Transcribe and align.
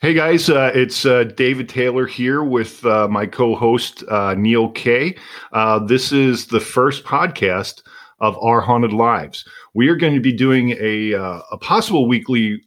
Hey 0.00 0.12
guys, 0.12 0.50
uh, 0.50 0.70
it's 0.74 1.06
uh, 1.06 1.24
David 1.24 1.68
Taylor 1.68 2.06
here 2.06 2.42
with 2.42 2.84
uh, 2.84 3.08
my 3.08 3.26
co-host 3.26 4.02
uh, 4.10 4.34
Neil 4.34 4.70
Kay. 4.72 5.16
Uh, 5.52 5.78
this 5.78 6.12
is 6.12 6.48
the 6.48 6.60
first 6.60 7.04
podcast 7.04 7.82
of 8.20 8.36
Our 8.42 8.60
Haunted 8.60 8.92
Lives. 8.92 9.48
We 9.72 9.88
are 9.88 9.96
going 9.96 10.14
to 10.14 10.20
be 10.20 10.32
doing 10.32 10.76
a, 10.80 11.14
uh, 11.14 11.40
a 11.52 11.58
possible 11.58 12.06
weekly 12.06 12.60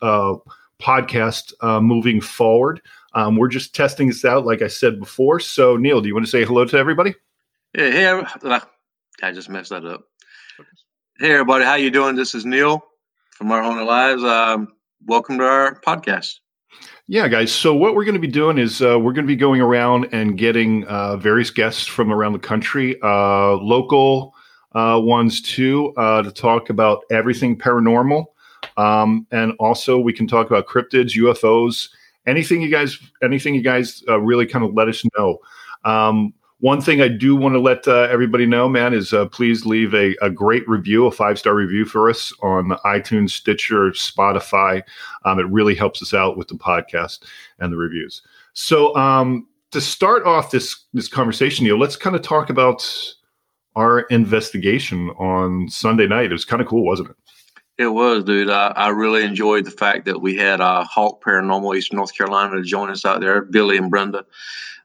podcast 0.81 1.53
moving 1.83 2.21
forward. 2.21 2.81
Um, 3.13 3.35
we're 3.35 3.49
just 3.49 3.75
testing 3.75 4.07
this 4.07 4.25
out, 4.25 4.45
like 4.45 4.61
I 4.61 4.67
said 4.67 4.99
before. 4.99 5.39
So, 5.39 5.75
Neil, 5.75 6.01
do 6.01 6.07
you 6.07 6.15
want 6.15 6.25
to 6.25 6.31
say 6.31 6.43
hello 6.45 6.65
to 6.65 6.77
everybody? 6.77 7.13
Hey, 7.73 7.91
hey, 7.91 8.23
I 9.21 9.31
just 9.31 9.49
messed 9.49 9.69
that 9.69 9.85
up. 9.85 10.05
Hey, 11.19 11.33
everybody, 11.33 11.65
how 11.65 11.75
you 11.75 11.91
doing? 11.91 12.15
This 12.15 12.33
is 12.33 12.45
Neil 12.45 12.83
from 13.31 13.51
Our 13.51 13.61
Haunted 13.61 13.85
Lives. 13.85 14.23
Um, 14.23 14.69
welcome 15.05 15.37
to 15.37 15.43
our 15.43 15.79
podcast. 15.81 16.39
Yeah, 17.09 17.29
guys. 17.29 17.53
So 17.53 17.73
what 17.73 17.95
we're 17.95 18.03
going 18.03 18.15
to 18.15 18.19
be 18.19 18.27
doing 18.27 18.57
is 18.57 18.81
uh, 18.81 18.99
we're 18.99 19.13
going 19.13 19.23
to 19.23 19.31
be 19.31 19.37
going 19.37 19.61
around 19.61 20.09
and 20.11 20.37
getting 20.37 20.83
uh, 20.87 21.15
various 21.15 21.49
guests 21.49 21.85
from 21.85 22.11
around 22.11 22.33
the 22.33 22.39
country, 22.39 22.97
uh, 23.01 23.53
local 23.53 24.35
uh, 24.73 24.99
ones 25.01 25.41
too, 25.41 25.93
uh, 25.95 26.21
to 26.23 26.31
talk 26.33 26.69
about 26.69 27.05
everything 27.09 27.57
paranormal, 27.57 28.25
um, 28.75 29.25
and 29.31 29.53
also 29.57 29.97
we 29.97 30.11
can 30.11 30.27
talk 30.27 30.47
about 30.47 30.67
cryptids, 30.67 31.15
UFOs, 31.15 31.87
anything 32.25 32.61
you 32.61 32.69
guys, 32.69 32.99
anything 33.23 33.55
you 33.55 33.61
guys 33.61 34.03
uh, 34.09 34.19
really 34.19 34.45
kind 34.45 34.65
of 34.65 34.73
let 34.73 34.89
us 34.89 35.01
know. 35.17 35.37
Um, 35.85 36.33
one 36.59 36.81
thing 36.81 37.01
I 37.01 37.07
do 37.07 37.35
want 37.35 37.53
to 37.53 37.59
let 37.59 37.87
uh, 37.87 38.07
everybody 38.09 38.45
know, 38.45 38.67
man, 38.67 38.93
is 38.93 39.13
uh, 39.13 39.27
please 39.27 39.65
leave 39.65 39.93
a, 39.93 40.15
a 40.21 40.29
great 40.29 40.67
review, 40.67 41.05
a 41.05 41.11
five 41.11 41.37
star 41.37 41.53
review 41.53 41.85
for 41.85 42.09
us 42.09 42.33
on 42.41 42.69
iTunes, 42.83 43.31
Stitcher, 43.31 43.91
Spotify. 43.91 44.81
Um, 45.23 45.39
it 45.39 45.47
really 45.49 45.75
helps 45.75 46.01
us 46.01 46.13
out 46.13 46.35
with 46.35 46.47
the 46.47 46.55
podcast 46.55 47.19
and 47.59 47.71
the 47.71 47.77
reviews. 47.77 48.23
So, 48.53 48.95
um, 48.95 49.47
to 49.71 49.81
start 49.81 50.25
off 50.25 50.49
this 50.49 50.85
this 50.93 51.07
conversation, 51.07 51.65
Neil, 51.65 51.77
let's 51.77 51.95
kind 51.95 52.15
of 52.15 52.21
talk 52.21 52.49
about 52.49 52.83
our 53.75 54.01
investigation 54.09 55.09
on 55.11 55.69
Sunday 55.69 56.07
night. 56.07 56.25
It 56.25 56.31
was 56.31 56.45
kind 56.45 56.61
of 56.61 56.67
cool, 56.67 56.85
wasn't 56.85 57.11
it? 57.11 57.15
It 57.77 57.87
was, 57.87 58.23
dude. 58.23 58.49
I, 58.49 58.73
I 58.75 58.89
really 58.89 59.23
enjoyed 59.23 59.65
the 59.65 59.71
fact 59.71 60.05
that 60.05 60.19
we 60.19 60.35
had 60.35 60.61
uh, 60.61 60.83
Hawk 60.83 61.23
Paranormal 61.23 61.77
East 61.77 61.93
North 61.93 62.15
Carolina 62.15 62.55
to 62.55 62.63
join 62.63 62.89
us 62.89 63.05
out 63.05 63.21
there. 63.21 63.43
Billy 63.43 63.77
and 63.77 63.91
Brenda, 63.91 64.25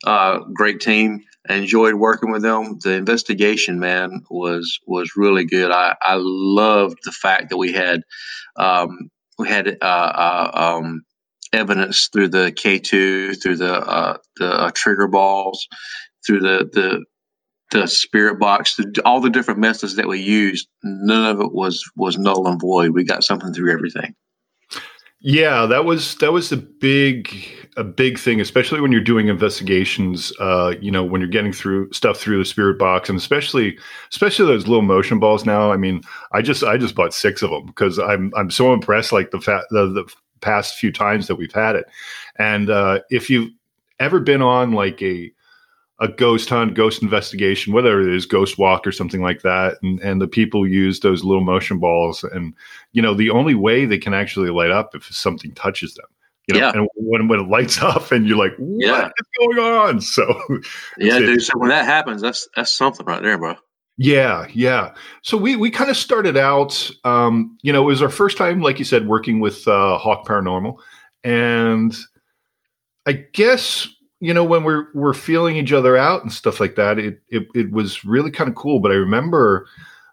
uh, 0.04 0.40
great 0.52 0.80
team. 0.80 1.24
I 1.48 1.54
enjoyed 1.54 1.94
working 1.94 2.30
with 2.30 2.42
them. 2.42 2.78
The 2.82 2.92
investigation, 2.92 3.80
man, 3.80 4.22
was 4.30 4.78
was 4.86 5.16
really 5.16 5.44
good. 5.44 5.70
I, 5.70 5.96
I 6.02 6.16
loved 6.18 6.98
the 7.04 7.12
fact 7.12 7.48
that 7.48 7.56
we 7.56 7.72
had 7.72 8.02
um, 8.56 9.10
we 9.38 9.48
had 9.48 9.78
uh, 9.80 9.84
uh, 9.84 10.50
um, 10.54 11.02
evidence 11.52 12.08
through 12.12 12.28
the 12.28 12.52
K 12.52 12.78
two, 12.78 13.34
through 13.34 13.56
the 13.56 13.74
uh, 13.74 14.18
the 14.36 14.52
uh, 14.52 14.70
trigger 14.74 15.08
balls, 15.08 15.66
through 16.24 16.40
the 16.40 16.68
the 16.72 17.04
the 17.72 17.86
spirit 17.86 18.38
box, 18.38 18.76
the, 18.76 19.02
all 19.04 19.20
the 19.20 19.30
different 19.30 19.60
methods 19.60 19.96
that 19.96 20.08
we 20.08 20.20
used. 20.20 20.68
None 20.82 21.24
of 21.24 21.40
it 21.40 21.52
was 21.52 21.82
was 21.96 22.18
null 22.18 22.46
and 22.46 22.60
void. 22.60 22.90
We 22.90 23.04
got 23.04 23.24
something 23.24 23.52
through 23.52 23.72
everything. 23.72 24.14
Yeah, 25.24 25.66
that 25.66 25.84
was 25.84 26.16
that 26.16 26.32
was 26.32 26.50
a 26.50 26.56
big 26.56 27.32
a 27.76 27.84
big 27.84 28.18
thing, 28.18 28.40
especially 28.40 28.80
when 28.80 28.90
you're 28.90 29.00
doing 29.00 29.28
investigations. 29.28 30.32
Uh, 30.40 30.74
you 30.80 30.90
know, 30.90 31.04
when 31.04 31.20
you're 31.20 31.30
getting 31.30 31.52
through 31.52 31.92
stuff 31.92 32.18
through 32.18 32.38
the 32.38 32.44
spirit 32.44 32.76
box, 32.76 33.08
and 33.08 33.16
especially 33.16 33.78
especially 34.10 34.46
those 34.46 34.66
little 34.66 34.82
motion 34.82 35.20
balls. 35.20 35.46
Now, 35.46 35.70
I 35.70 35.76
mean, 35.76 36.02
I 36.32 36.42
just 36.42 36.64
I 36.64 36.76
just 36.76 36.96
bought 36.96 37.14
six 37.14 37.40
of 37.40 37.50
them 37.50 37.66
because 37.66 38.00
I'm 38.00 38.32
I'm 38.36 38.50
so 38.50 38.72
impressed. 38.72 39.12
Like 39.12 39.30
the 39.30 39.40
fa- 39.40 39.64
the, 39.70 39.86
the 39.86 40.12
past 40.40 40.76
few 40.76 40.90
times 40.90 41.28
that 41.28 41.36
we've 41.36 41.52
had 41.52 41.76
it, 41.76 41.86
and 42.38 42.68
uh, 42.68 43.00
if 43.08 43.30
you've 43.30 43.50
ever 44.00 44.18
been 44.18 44.42
on 44.42 44.72
like 44.72 45.00
a 45.02 45.32
a 46.02 46.08
ghost 46.08 46.48
hunt, 46.48 46.74
ghost 46.74 47.00
investigation, 47.00 47.72
whether 47.72 48.00
it 48.00 48.12
is 48.12 48.26
ghost 48.26 48.58
walk 48.58 48.84
or 48.86 48.90
something 48.92 49.22
like 49.22 49.42
that. 49.42 49.78
And, 49.82 50.00
and 50.00 50.20
the 50.20 50.26
people 50.26 50.66
use 50.66 50.98
those 50.98 51.22
little 51.22 51.44
motion 51.44 51.78
balls. 51.78 52.24
And, 52.24 52.54
you 52.90 53.00
know, 53.00 53.14
the 53.14 53.30
only 53.30 53.54
way 53.54 53.84
they 53.86 53.98
can 53.98 54.12
actually 54.12 54.50
light 54.50 54.72
up 54.72 54.96
if 54.96 55.04
something 55.14 55.52
touches 55.52 55.94
them. 55.94 56.06
You 56.48 56.54
know, 56.54 56.60
yeah. 56.60 56.72
and 56.74 56.88
when, 56.96 57.28
when 57.28 57.38
it 57.38 57.48
lights 57.48 57.80
up 57.82 58.10
and 58.10 58.26
you're 58.26 58.36
like, 58.36 58.54
what 58.58 58.84
yeah. 58.84 59.06
is 59.06 59.26
going 59.38 59.58
on? 59.60 60.00
So 60.00 60.24
Yeah, 60.98 61.20
dude. 61.20 61.40
So 61.40 61.56
when 61.56 61.70
that 61.70 61.84
happens, 61.84 62.20
that's 62.20 62.48
that's 62.56 62.72
something 62.72 63.06
right 63.06 63.22
there, 63.22 63.38
bro. 63.38 63.54
Yeah, 63.96 64.48
yeah. 64.52 64.94
So 65.22 65.36
we 65.36 65.54
we 65.54 65.70
kind 65.70 65.88
of 65.88 65.96
started 65.96 66.36
out 66.36 66.90
um, 67.04 67.56
you 67.62 67.72
know, 67.72 67.82
it 67.82 67.86
was 67.86 68.02
our 68.02 68.08
first 68.08 68.36
time, 68.36 68.60
like 68.60 68.80
you 68.80 68.84
said, 68.84 69.06
working 69.06 69.38
with 69.38 69.68
uh 69.68 69.98
Hawk 69.98 70.26
Paranormal. 70.26 70.78
And 71.22 71.94
I 73.06 73.12
guess 73.12 73.86
you 74.22 74.32
know 74.32 74.44
when 74.44 74.62
we're 74.62 74.86
we're 74.94 75.12
feeling 75.12 75.56
each 75.56 75.72
other 75.72 75.96
out 75.96 76.22
and 76.22 76.32
stuff 76.32 76.60
like 76.60 76.76
that 76.76 76.96
it 76.96 77.20
it, 77.28 77.48
it 77.56 77.72
was 77.72 78.04
really 78.04 78.30
kind 78.30 78.48
of 78.48 78.54
cool. 78.54 78.78
But 78.78 78.92
i 78.92 78.94
remember 78.94 79.66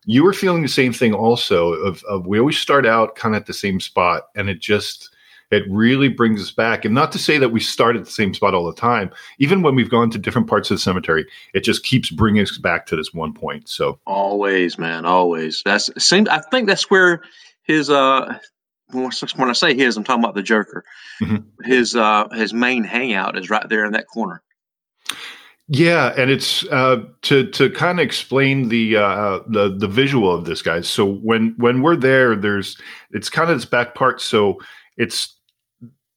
you 0.05 0.23
were 0.23 0.33
feeling 0.33 0.63
the 0.63 0.67
same 0.67 0.91
thing 0.91 1.13
also 1.13 1.73
of, 1.73 2.03
of 2.05 2.25
we 2.25 2.39
always 2.39 2.57
start 2.57 2.87
out 2.87 3.15
kind 3.15 3.35
of 3.35 3.41
at 3.41 3.45
the 3.45 3.53
same 3.53 3.79
spot 3.79 4.29
and 4.35 4.49
it 4.49 4.59
just 4.59 5.15
it 5.51 5.63
really 5.67 6.09
brings 6.09 6.39
us 6.39 6.51
back. 6.51 6.85
And 6.85 6.93
not 6.93 7.11
to 7.11 7.17
say 7.17 7.39
that 7.39 7.49
we 7.49 7.59
start 7.59 7.95
at 7.95 8.05
the 8.05 8.11
same 8.11 8.33
spot 8.33 8.55
all 8.55 8.65
the 8.65 8.73
time 8.73 9.11
even 9.37 9.61
when 9.61 9.75
we've 9.75 9.91
gone 9.91 10.09
to 10.09 10.17
different 10.17 10.47
parts 10.47 10.71
of 10.71 10.75
the 10.75 10.81
cemetery 10.81 11.27
it 11.53 11.63
just 11.63 11.83
keeps 11.83 12.09
bringing 12.09 12.41
us 12.41 12.57
back 12.57 12.87
to 12.87 12.95
this 12.95 13.13
one 13.13 13.33
point. 13.33 13.69
So 13.69 13.99
always 14.07 14.79
man 14.79 15.05
always. 15.05 15.61
That's 15.65 15.91
seems 16.03 16.27
i 16.29 16.39
think 16.49 16.67
that's 16.67 16.89
where 16.89 17.21
his 17.61 17.91
uh 17.91 18.39
when 18.91 19.49
I 19.49 19.53
say 19.53 19.75
his, 19.75 19.97
I'm 19.97 20.03
talking 20.03 20.23
about 20.23 20.35
the 20.35 20.43
Joker. 20.43 20.83
Mm-hmm. 21.21 21.63
His 21.63 21.95
uh, 21.95 22.27
his 22.29 22.53
main 22.53 22.83
hangout 22.83 23.37
is 23.37 23.49
right 23.49 23.67
there 23.69 23.85
in 23.85 23.93
that 23.93 24.07
corner. 24.07 24.41
Yeah, 25.71 26.13
and 26.17 26.31
it's 26.31 26.65
uh, 26.65 27.03
to 27.23 27.47
to 27.51 27.69
kind 27.69 27.99
of 27.99 28.03
explain 28.03 28.69
the 28.69 28.97
uh, 28.97 29.39
the 29.47 29.75
the 29.77 29.87
visual 29.87 30.33
of 30.33 30.45
this, 30.45 30.63
guys. 30.63 30.87
So 30.87 31.05
when 31.05 31.53
when 31.57 31.83
we're 31.83 31.95
there, 31.95 32.35
there's 32.35 32.75
it's 33.11 33.29
kind 33.29 33.51
of 33.51 33.57
this 33.57 33.65
back 33.65 33.93
part. 33.93 34.19
So 34.19 34.59
it's 34.97 35.35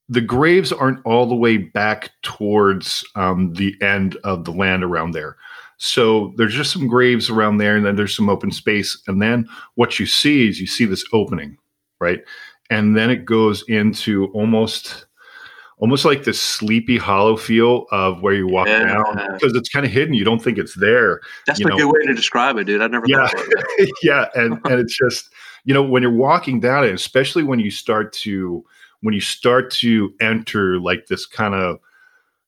the 0.09 0.21
graves 0.21 0.71
aren't 0.71 1.05
all 1.05 1.27
the 1.27 1.35
way 1.35 1.57
back 1.57 2.09
towards 2.23 3.05
um, 3.15 3.53
the 3.53 3.75
end 3.79 4.17
of 4.23 4.45
the 4.45 4.51
land 4.51 4.83
around 4.83 5.11
there. 5.11 5.37
So 5.77 6.33
there's 6.37 6.53
just 6.53 6.71
some 6.71 6.87
graves 6.87 7.29
around 7.29 7.57
there, 7.57 7.75
and 7.75 7.85
then 7.85 7.95
there's 7.95 8.15
some 8.15 8.29
open 8.29 8.51
space. 8.51 9.01
And 9.07 9.21
then 9.21 9.47
what 9.75 9.99
you 9.99 10.05
see 10.05 10.47
is 10.47 10.59
you 10.59 10.67
see 10.67 10.85
this 10.85 11.05
opening, 11.13 11.57
right? 11.99 12.21
And 12.69 12.95
then 12.95 13.09
it 13.09 13.25
goes 13.25 13.63
into 13.67 14.27
almost 14.33 15.05
almost 15.77 16.05
like 16.05 16.23
this 16.23 16.39
sleepy 16.39 16.97
hollow 16.97 17.35
feel 17.35 17.85
of 17.91 18.21
where 18.21 18.33
you 18.33 18.47
walk 18.47 18.67
yeah. 18.67 18.85
down 18.85 19.33
because 19.33 19.53
it's 19.53 19.67
kind 19.67 19.85
of 19.85 19.91
hidden. 19.91 20.13
You 20.13 20.23
don't 20.23 20.41
think 20.41 20.57
it's 20.57 20.75
there. 20.75 21.19
That's 21.45 21.59
a 21.59 21.63
know. 21.63 21.77
good 21.77 21.87
way 21.87 22.05
to 22.05 22.13
describe 22.13 22.57
it, 22.57 22.63
dude. 22.65 22.81
I 22.81 22.87
never 22.87 23.05
yeah. 23.07 23.27
yeah. 24.03 24.27
And 24.35 24.59
and 24.65 24.79
it's 24.79 24.97
just, 24.97 25.29
you 25.65 25.73
know, 25.73 25.83
when 25.83 26.01
you're 26.01 26.11
walking 26.11 26.59
down 26.59 26.85
it, 26.85 26.93
especially 26.93 27.43
when 27.43 27.59
you 27.59 27.69
start 27.69 28.13
to 28.13 28.63
when 29.01 29.13
you 29.13 29.19
start 29.19 29.71
to 29.71 30.13
enter 30.21 30.79
like 30.79 31.07
this 31.07 31.25
kind 31.25 31.53
of 31.53 31.79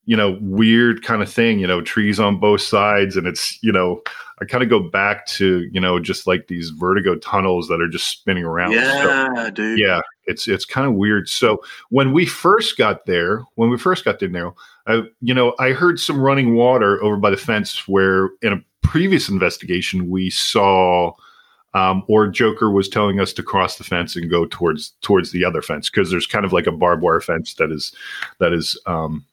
you 0.06 0.16
know, 0.16 0.38
weird 0.40 1.02
kind 1.02 1.20
of 1.20 1.30
thing, 1.30 1.58
you 1.58 1.66
know, 1.66 1.82
trees 1.82 2.18
on 2.18 2.38
both 2.38 2.60
sides. 2.60 3.16
And 3.16 3.26
it's, 3.26 3.58
you 3.62 3.72
know, 3.72 4.00
I 4.40 4.44
kind 4.44 4.62
of 4.62 4.70
go 4.70 4.80
back 4.80 5.26
to, 5.26 5.68
you 5.72 5.80
know, 5.80 5.98
just 5.98 6.26
like 6.26 6.46
these 6.46 6.70
vertigo 6.70 7.16
tunnels 7.16 7.66
that 7.68 7.80
are 7.80 7.88
just 7.88 8.06
spinning 8.06 8.44
around. 8.44 8.72
Yeah, 8.72 9.34
so, 9.34 9.50
dude. 9.50 9.78
Yeah. 9.78 10.00
It's, 10.26 10.46
it's 10.46 10.64
kind 10.64 10.86
of 10.86 10.94
weird. 10.94 11.28
So 11.28 11.60
when 11.90 12.12
we 12.12 12.24
first 12.24 12.78
got 12.78 13.06
there, 13.06 13.42
when 13.56 13.68
we 13.68 13.78
first 13.78 14.04
got 14.04 14.20
there 14.20 14.28
now, 14.28 14.54
I, 14.86 15.02
you 15.20 15.34
know, 15.34 15.54
I 15.58 15.70
heard 15.72 15.98
some 15.98 16.20
running 16.20 16.54
water 16.54 17.02
over 17.02 17.16
by 17.16 17.30
the 17.30 17.36
fence 17.36 17.88
where 17.88 18.30
in 18.42 18.52
a 18.52 18.62
previous 18.82 19.28
investigation 19.28 20.08
we 20.08 20.30
saw, 20.30 21.12
um, 21.74 22.04
or 22.08 22.28
Joker 22.28 22.70
was 22.70 22.88
telling 22.88 23.18
us 23.20 23.32
to 23.34 23.42
cross 23.42 23.76
the 23.76 23.84
fence 23.84 24.14
and 24.16 24.30
go 24.30 24.46
towards 24.46 24.92
towards 25.02 25.32
the 25.32 25.44
other 25.44 25.60
fence 25.60 25.90
because 25.90 26.10
there's 26.10 26.26
kind 26.26 26.44
of 26.44 26.52
like 26.52 26.66
a 26.66 26.72
barbed 26.72 27.02
wire 27.02 27.20
fence 27.20 27.54
that 27.54 27.70
is 27.70 27.92
that 28.38 28.54
is 28.54 28.80
um, 28.86 29.26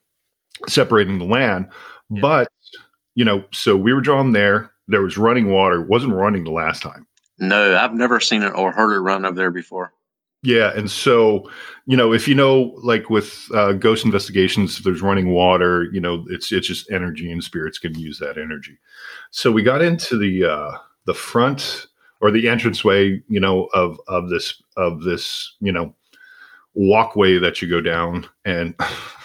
separating 0.67 1.19
the 1.19 1.25
land. 1.25 1.67
Yeah. 2.09 2.21
But, 2.21 2.47
you 3.15 3.25
know, 3.25 3.43
so 3.51 3.75
we 3.75 3.93
were 3.93 4.01
drawn 4.01 4.31
there. 4.31 4.71
There 4.87 5.01
was 5.01 5.17
running 5.17 5.49
water. 5.49 5.81
It 5.81 5.87
wasn't 5.87 6.13
running 6.13 6.43
the 6.43 6.51
last 6.51 6.81
time. 6.81 7.07
No, 7.39 7.75
I've 7.75 7.93
never 7.93 8.19
seen 8.19 8.43
it 8.43 8.53
or 8.55 8.71
heard 8.71 8.93
it 8.93 8.99
run 8.99 9.25
up 9.25 9.35
there 9.35 9.51
before. 9.51 9.93
Yeah, 10.43 10.73
and 10.75 10.91
so 10.91 11.49
you 11.85 11.95
know, 11.95 12.11
if 12.11 12.27
you 12.27 12.35
know, 12.35 12.73
like 12.83 13.09
with 13.09 13.47
uh, 13.53 13.73
ghost 13.73 14.03
investigations, 14.03 14.77
if 14.77 14.83
there's 14.83 15.01
running 15.01 15.29
water, 15.29 15.87
you 15.93 16.01
know, 16.01 16.25
it's 16.29 16.51
it's 16.51 16.67
just 16.67 16.91
energy, 16.91 17.31
and 17.31 17.41
spirits 17.41 17.79
can 17.79 17.97
use 17.97 18.19
that 18.19 18.37
energy. 18.37 18.77
So 19.31 19.53
we 19.53 19.63
got 19.63 19.81
into 19.81 20.17
the 20.17 20.43
uh, 20.43 20.77
the 21.05 21.13
front 21.13 21.87
or 22.19 22.29
the 22.29 22.47
entranceway, 22.47 23.23
you 23.29 23.39
know, 23.39 23.69
of 23.73 23.97
of 24.09 24.29
this 24.29 24.61
of 24.75 25.03
this, 25.03 25.55
you 25.61 25.71
know, 25.71 25.95
walkway 26.73 27.37
that 27.37 27.61
you 27.61 27.69
go 27.69 27.79
down, 27.79 28.27
and 28.43 28.75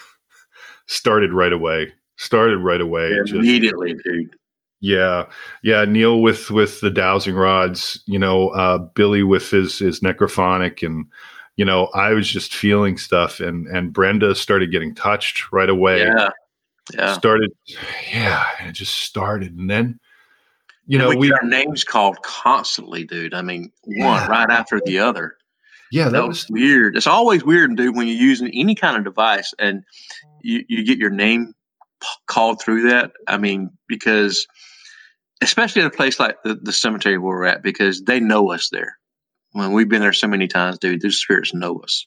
started 0.88 1.32
right 1.32 1.52
away. 1.52 1.92
Started 2.16 2.58
right 2.58 2.80
away. 2.80 3.10
Yeah, 3.10 3.38
immediately, 3.38 3.94
dude. 4.04 4.34
Yeah, 4.80 5.26
yeah. 5.62 5.84
Neil 5.84 6.20
with 6.20 6.50
with 6.50 6.80
the 6.80 6.90
dowsing 6.90 7.34
rods. 7.34 8.02
You 8.06 8.18
know, 8.18 8.48
uh, 8.50 8.78
Billy 8.78 9.22
with 9.22 9.50
his 9.50 9.78
his 9.78 10.00
necrophonic, 10.00 10.84
and 10.84 11.06
you 11.56 11.64
know, 11.64 11.86
I 11.94 12.12
was 12.12 12.28
just 12.28 12.54
feeling 12.54 12.96
stuff, 12.96 13.38
and 13.40 13.66
and 13.68 13.92
Brenda 13.92 14.34
started 14.34 14.72
getting 14.72 14.94
touched 14.94 15.52
right 15.52 15.68
away. 15.70 16.00
Yeah, 16.00 16.28
yeah. 16.94 17.12
Started, 17.14 17.52
yeah, 18.12 18.44
and 18.60 18.70
it 18.70 18.72
just 18.72 18.98
started, 18.98 19.56
and 19.56 19.68
then, 19.70 19.98
you 20.86 20.98
And 20.98 21.04
know, 21.04 21.10
we, 21.10 21.16
we 21.16 21.28
get 21.28 21.42
our 21.42 21.48
names 21.48 21.84
called 21.84 22.22
constantly, 22.22 23.04
dude. 23.04 23.34
I 23.34 23.42
mean, 23.42 23.72
Yeah. 23.86 24.06
one 24.06 24.30
right 24.30 24.50
after 24.50 24.80
the 24.84 24.98
other. 25.00 25.36
Yeah, 25.90 26.04
that, 26.04 26.12
that 26.12 26.28
was, 26.28 26.48
was 26.48 26.50
weird. 26.50 26.96
It's 26.96 27.06
always 27.06 27.44
weird, 27.44 27.76
dude, 27.76 27.96
when 27.96 28.06
you're 28.06 28.16
using 28.16 28.50
any 28.54 28.74
kind 28.74 28.96
of 28.96 29.04
device 29.04 29.52
and 29.58 29.82
you, 30.42 30.64
you 30.68 30.84
get 30.84 30.98
your 30.98 31.10
name 31.10 31.54
called 32.26 32.60
through 32.60 32.88
that. 32.90 33.12
I 33.26 33.38
mean, 33.38 33.70
because 33.88 34.46
especially 35.40 35.82
at 35.82 35.88
a 35.88 35.96
place 35.96 36.18
like 36.18 36.36
the, 36.44 36.54
the 36.54 36.72
cemetery 36.72 37.18
where 37.18 37.36
we're 37.36 37.44
at, 37.44 37.62
because 37.62 38.02
they 38.02 38.20
know 38.20 38.50
us 38.52 38.68
there. 38.70 38.96
When 39.52 39.72
we've 39.72 39.88
been 39.88 40.02
there 40.02 40.12
so 40.12 40.28
many 40.28 40.46
times, 40.46 40.78
dude, 40.78 41.00
those 41.00 41.18
spirits 41.18 41.54
know 41.54 41.78
us, 41.78 42.06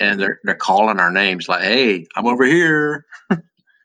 and 0.00 0.20
they're 0.20 0.38
they're 0.44 0.54
calling 0.54 1.00
our 1.00 1.10
names 1.10 1.48
like, 1.48 1.62
"Hey, 1.62 2.06
I'm 2.14 2.26
over 2.26 2.44
here." 2.44 3.06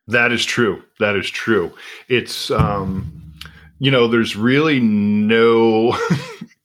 That 0.10 0.32
is 0.32 0.46
true. 0.46 0.82
That 1.00 1.18
is 1.18 1.30
true. 1.30 1.74
It's 2.08 2.50
um 2.50 3.34
you 3.80 3.92
know, 3.92 4.08
there's 4.08 4.36
really 4.36 4.80
no 4.80 5.98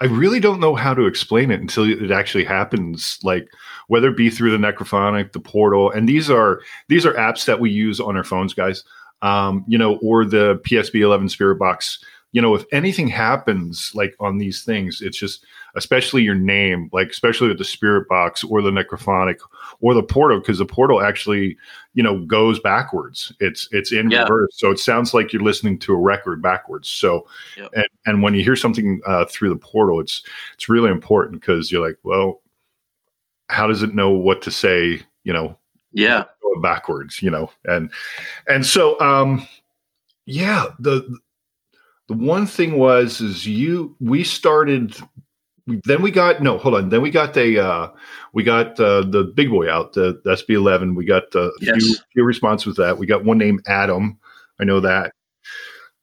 I 0.00 0.06
really 0.06 0.40
don't 0.40 0.60
know 0.60 0.74
how 0.74 0.92
to 0.92 1.06
explain 1.06 1.50
it 1.50 1.60
until 1.60 1.84
it 1.84 2.10
actually 2.10 2.44
happens 2.44 3.18
like 3.22 3.48
whether 3.86 4.08
it 4.08 4.16
be 4.16 4.28
through 4.28 4.50
the 4.50 4.56
necrophonic, 4.58 5.32
the 5.32 5.40
portal, 5.40 5.90
and 5.90 6.08
these 6.08 6.30
are 6.30 6.60
these 6.88 7.06
are 7.06 7.14
apps 7.14 7.44
that 7.44 7.60
we 7.60 7.70
use 7.70 8.00
on 8.00 8.16
our 8.16 8.24
phones, 8.24 8.54
guys. 8.54 8.82
Um, 9.22 9.64
you 9.66 9.78
know, 9.78 9.96
or 10.02 10.24
the 10.24 10.60
PSB 10.66 11.00
11 11.00 11.28
Spirit 11.30 11.58
Box. 11.58 11.98
You 12.32 12.42
know, 12.42 12.54
if 12.54 12.64
anything 12.72 13.08
happens 13.08 13.92
like 13.94 14.14
on 14.18 14.38
these 14.38 14.64
things, 14.64 15.00
it's 15.00 15.16
just 15.16 15.46
especially 15.76 16.22
your 16.22 16.34
name, 16.34 16.88
like 16.92 17.10
especially 17.10 17.48
with 17.48 17.58
the 17.58 17.64
Spirit 17.64 18.08
Box 18.08 18.44
or 18.44 18.62
the 18.62 18.70
necrophonic 18.70 19.38
or 19.80 19.94
the 19.94 20.02
portal, 20.02 20.38
because 20.38 20.58
the 20.58 20.66
portal 20.66 21.02
actually 21.02 21.56
you 21.94 22.02
know 22.02 22.20
goes 22.26 22.60
backwards. 22.60 23.32
It's 23.40 23.68
it's 23.72 23.92
in 23.92 24.10
Yeah. 24.10 24.22
reverse. 24.22 24.50
So 24.54 24.70
it 24.70 24.78
sounds 24.78 25.14
like 25.14 25.32
you're 25.32 25.42
listening 25.42 25.78
to 25.80 25.92
a 25.92 25.98
record 25.98 26.42
backwards. 26.42 26.88
So 26.88 27.26
Yep. 27.56 27.70
and, 27.74 27.86
and 28.06 28.22
when 28.22 28.34
you 28.34 28.42
hear 28.42 28.56
something 28.56 29.00
uh, 29.06 29.24
through 29.26 29.50
the 29.50 29.56
portal 29.56 30.00
it's 30.00 30.22
it's 30.54 30.68
really 30.68 30.90
important 30.90 31.40
because 31.40 31.70
you're 31.70 31.86
like 31.86 31.98
well 32.02 32.40
how 33.48 33.66
does 33.66 33.82
it 33.82 33.94
know 33.94 34.10
what 34.10 34.42
to 34.42 34.50
say 34.50 35.00
you 35.24 35.32
know? 35.32 35.56
Yeah, 35.92 36.24
backwards 36.60 37.22
you 37.22 37.30
know? 37.30 37.50
And 37.64 37.90
and 38.48 38.64
so 38.64 38.98
um 39.00 39.46
yeah 40.26 40.66
the 40.78 41.18
the 42.08 42.14
one 42.14 42.46
thing 42.46 42.78
was 42.78 43.20
is 43.20 43.46
you 43.46 43.96
we 44.00 44.24
started 44.24 44.96
then 45.66 46.02
we 46.02 46.10
got 46.10 46.42
no 46.42 46.58
hold 46.58 46.74
on. 46.74 46.88
Then 46.90 47.02
we 47.02 47.10
got 47.10 47.34
the 47.34 47.58
uh 47.58 47.88
we 48.32 48.42
got 48.42 48.78
uh, 48.78 49.02
the 49.02 49.24
big 49.34 49.50
boy 49.50 49.70
out 49.70 49.92
the, 49.94 50.20
the 50.24 50.32
sb11 50.32 50.94
we 50.96 51.04
got 51.04 51.24
uh, 51.34 51.50
a 51.50 51.58
few, 51.60 51.74
Yes. 51.74 52.02
few 52.12 52.24
responses 52.24 52.66
with 52.66 52.76
that. 52.76 52.98
We 52.98 53.06
got 53.06 53.24
one 53.24 53.38
named 53.38 53.62
adam. 53.66 54.18
I 54.60 54.64
know 54.64 54.80
that. 54.80 55.12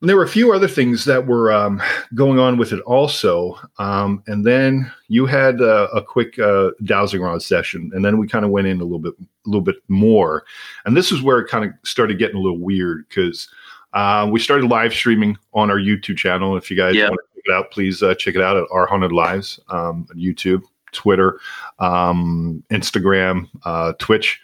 And 0.01 0.09
there 0.09 0.17
were 0.17 0.23
a 0.23 0.27
few 0.29 0.51
other 0.51 0.67
things 0.67 1.05
that 1.05 1.27
were 1.27 1.51
um, 1.51 1.79
going 2.15 2.39
on 2.39 2.57
with 2.57 2.73
it 2.73 2.79
also. 2.81 3.55
Um, 3.77 4.23
and 4.25 4.43
then 4.43 4.91
you 5.09 5.27
had 5.27 5.61
uh, 5.61 5.89
a 5.93 6.01
quick 6.01 6.39
uh, 6.39 6.71
dowsing 6.83 7.21
rod 7.21 7.43
session. 7.43 7.91
And 7.93 8.03
then 8.03 8.17
we 8.17 8.27
kind 8.27 8.43
of 8.43 8.49
went 8.49 8.65
in 8.65 8.81
a 8.81 8.83
little 8.83 8.97
bit 8.97 9.13
a 9.19 9.49
little 9.49 9.61
bit 9.61 9.75
more. 9.89 10.43
And 10.85 10.97
this 10.97 11.11
is 11.11 11.21
where 11.21 11.37
it 11.37 11.49
kind 11.49 11.65
of 11.65 11.71
started 11.83 12.17
getting 12.17 12.35
a 12.37 12.39
little 12.39 12.57
weird 12.57 13.07
because 13.09 13.47
uh, 13.93 14.27
we 14.31 14.39
started 14.39 14.71
live 14.71 14.93
streaming 14.93 15.37
on 15.53 15.69
our 15.69 15.77
youtube 15.77 16.17
channel. 16.17 16.57
If 16.57 16.71
you 16.71 16.77
guys 16.77 16.95
Yeah. 16.95 17.09
want 17.09 17.19
it 17.45 17.53
out. 17.53 17.71
Please 17.71 18.01
uh, 18.03 18.15
check 18.15 18.35
it 18.35 18.41
out 18.41 18.57
at 18.57 18.65
our 18.71 18.85
haunted 18.85 19.11
lives 19.11 19.59
um, 19.69 20.07
on 20.09 20.17
youtube 20.17 20.61
twitter 20.91 21.39
um, 21.79 22.63
instagram 22.69 23.47
uh, 23.63 23.93
twitch. 23.99 24.41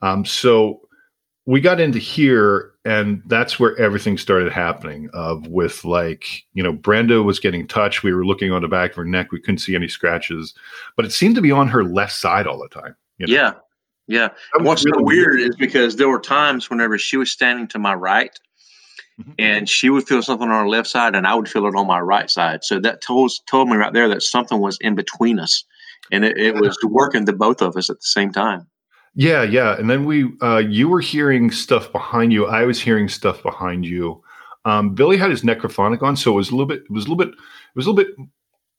Um, 0.00 0.24
so 0.24 0.80
we 1.46 1.60
got 1.60 1.80
into 1.80 1.98
here 1.98 2.72
and 2.84 3.22
that's 3.26 3.58
where 3.58 3.76
everything 3.78 4.18
started 4.18 4.52
happening 4.52 5.08
of 5.12 5.46
with 5.48 5.84
like 5.84 6.44
you 6.54 6.62
know 6.62 6.72
brenda 6.72 7.22
was 7.22 7.40
getting 7.40 7.66
touched 7.66 8.02
we 8.02 8.12
were 8.12 8.24
looking 8.24 8.52
on 8.52 8.62
the 8.62 8.68
back 8.68 8.90
of 8.90 8.96
her 8.96 9.04
neck. 9.04 9.32
We 9.32 9.40
couldn't 9.40 9.58
see 9.58 9.74
any 9.74 9.88
scratches 9.88 10.54
but 10.96 11.04
it 11.04 11.12
seemed 11.12 11.34
to 11.36 11.42
be 11.42 11.50
on 11.50 11.68
her 11.68 11.84
left 11.84 12.12
side 12.12 12.46
all 12.46 12.58
the 12.58 12.68
time 12.68 12.94
you 13.18 13.26
know? 13.26 13.34
yeah, 13.34 13.52
yeah. 14.08 14.28
What's 14.60 14.82
so 14.82 14.90
really 14.90 15.04
weird. 15.04 15.40
is 15.40 15.56
because 15.56 15.96
there 15.96 16.08
were 16.08 16.20
times 16.20 16.68
whenever 16.68 16.98
she 16.98 17.16
was 17.16 17.30
standing 17.30 17.68
to 17.68 17.78
my 17.78 17.94
right 17.94 18.38
And 19.38 19.68
she 19.68 19.90
would 19.90 20.06
feel 20.06 20.22
something 20.22 20.48
on 20.48 20.64
her 20.64 20.68
left 20.68 20.88
side 20.88 21.14
and 21.14 21.26
I 21.26 21.34
would 21.34 21.48
feel 21.48 21.66
it 21.66 21.74
on 21.74 21.86
my 21.86 22.00
right 22.00 22.30
side. 22.30 22.64
So 22.64 22.78
that 22.80 23.00
told 23.00 23.32
told 23.46 23.68
me 23.68 23.76
right 23.76 23.92
there 23.92 24.08
that 24.08 24.22
something 24.22 24.60
was 24.60 24.78
in 24.80 24.94
between 24.94 25.38
us. 25.38 25.64
And 26.10 26.24
it, 26.24 26.36
it 26.36 26.54
was 26.56 26.76
working 26.84 27.24
the 27.24 27.32
both 27.32 27.62
of 27.62 27.76
us 27.76 27.88
at 27.88 27.96
the 27.96 28.06
same 28.06 28.32
time. 28.32 28.66
Yeah, 29.14 29.42
yeah. 29.42 29.78
And 29.78 29.90
then 29.90 30.04
we, 30.04 30.32
uh, 30.40 30.58
you 30.58 30.88
were 30.88 31.00
hearing 31.00 31.50
stuff 31.50 31.92
behind 31.92 32.32
you. 32.32 32.46
I 32.46 32.64
was 32.64 32.80
hearing 32.80 33.08
stuff 33.08 33.42
behind 33.42 33.84
you. 33.84 34.22
Um, 34.64 34.94
Billy 34.94 35.16
had 35.16 35.30
his 35.30 35.42
necrophonic 35.42 36.02
on, 36.02 36.16
so 36.16 36.32
it 36.32 36.36
was 36.36 36.48
a 36.48 36.52
little 36.52 36.66
bit. 36.66 36.80
It 36.80 36.90
was 36.90 37.06
a 37.06 37.08
little 37.08 37.24
bit. 37.24 37.34
It 37.34 37.76
was 37.76 37.86
a 37.86 37.90
little 37.90 38.04
bit. 38.04 38.28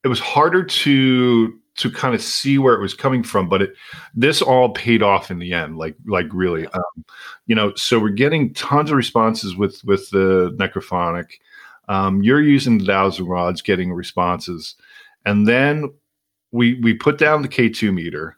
It 0.04 0.08
was 0.08 0.20
harder 0.20 0.64
to 0.64 1.60
to 1.76 1.90
kind 1.90 2.14
of 2.14 2.22
see 2.22 2.58
where 2.58 2.74
it 2.76 2.82
was 2.82 2.94
coming 2.94 3.24
from, 3.24 3.50
but 3.50 3.62
it 3.62 3.74
this 4.14 4.42
all 4.42 4.70
paid 4.70 5.02
off 5.02 5.32
in 5.32 5.40
the 5.40 5.54
end. 5.54 5.78
Like 5.78 5.96
like 6.06 6.28
really, 6.32 6.68
um, 6.68 7.06
you 7.48 7.56
know. 7.56 7.74
So 7.76 8.00
we're 8.00 8.10
getting 8.10 8.54
tons 8.54 8.92
of 8.92 8.98
responses 8.98 9.56
with 9.56 9.84
with 9.84 10.10
the 10.12 10.56
necrophonic. 10.60 11.32
Um, 11.90 12.24
you're 12.24 12.42
using 12.42 12.78
the 12.78 12.86
dowsing 12.86 13.28
rods, 13.28 13.62
getting 13.62 13.92
responses, 13.92 14.76
and 15.26 15.48
then 15.48 15.92
we 16.52 16.76
we 16.76 16.94
put 16.94 17.18
down 17.18 17.42
the 17.42 17.48
K 17.48 17.70
two 17.70 17.92
meter 17.92 18.38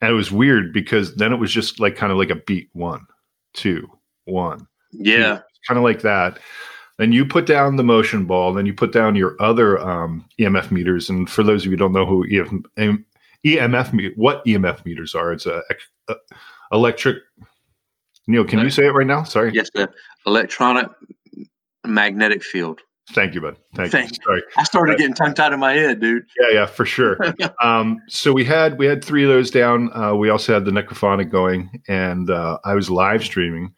and 0.00 0.10
it 0.12 0.14
was 0.14 0.30
weird 0.30 0.72
because 0.72 1.14
then 1.14 1.32
it 1.32 1.36
was 1.36 1.50
just 1.50 1.80
like 1.80 1.96
kind 1.96 2.12
of 2.12 2.18
like 2.18 2.28
a 2.30 2.34
beat 2.34 2.68
one 2.74 3.06
two 3.54 3.90
one 4.26 4.66
Yeah. 4.92 5.40
kind 5.66 5.78
of 5.78 5.84
like 5.84 6.02
that 6.02 6.38
then 6.98 7.12
you 7.12 7.24
put 7.24 7.46
down 7.46 7.76
the 7.76 7.82
motion 7.84 8.24
ball 8.24 8.52
then 8.52 8.66
you 8.66 8.74
put 8.74 8.92
down 8.92 9.14
your 9.14 9.36
other 9.40 9.78
um, 9.80 10.24
emf 10.40 10.70
meters 10.70 11.08
and 11.10 11.28
for 11.28 11.42
those 11.42 11.62
of 11.62 11.66
you 11.66 11.72
who 11.72 11.76
don't 11.76 11.92
know 11.92 12.06
who 12.06 12.24
EF, 12.24 12.48
emf 12.76 14.16
what 14.16 14.44
emf 14.44 14.84
meters 14.84 15.14
are 15.14 15.32
it's 15.32 15.46
a, 15.46 15.62
a 16.08 16.14
electric 16.72 17.18
neil 18.26 18.44
can 18.44 18.58
you 18.60 18.70
say 18.70 18.86
it 18.86 18.90
right 18.90 19.06
now 19.06 19.22
sorry 19.22 19.52
Yes, 19.52 19.68
the 19.74 19.88
electronic 20.26 20.86
magnetic 21.86 22.42
field. 22.42 22.80
thank 23.10 23.34
you 23.34 23.40
bud 23.40 23.56
thank 23.74 23.92
Thank 23.92 24.10
you 24.10 24.18
sorry 24.24 24.42
I 24.56 24.64
started 24.64 24.96
getting 24.98 25.14
tongue 25.14 25.34
tied 25.34 25.52
in 25.52 25.60
my 25.60 25.72
head, 25.74 26.00
dude. 26.00 26.24
Yeah, 26.40 26.50
yeah, 26.52 26.66
for 26.66 26.86
sure. 26.86 27.18
um, 27.62 28.00
so 28.08 28.32
we 28.32 28.44
had 28.44 28.78
we 28.78 28.86
had 28.86 29.04
three 29.04 29.24
of 29.24 29.28
those 29.28 29.50
down. 29.50 29.90
Uh, 29.94 30.14
we 30.14 30.30
also 30.30 30.54
had 30.54 30.64
the 30.64 30.70
necrophonic 30.70 31.30
going, 31.30 31.82
and 31.86 32.30
uh, 32.30 32.58
I 32.64 32.74
was 32.74 32.88
live 32.88 33.22
streaming. 33.22 33.74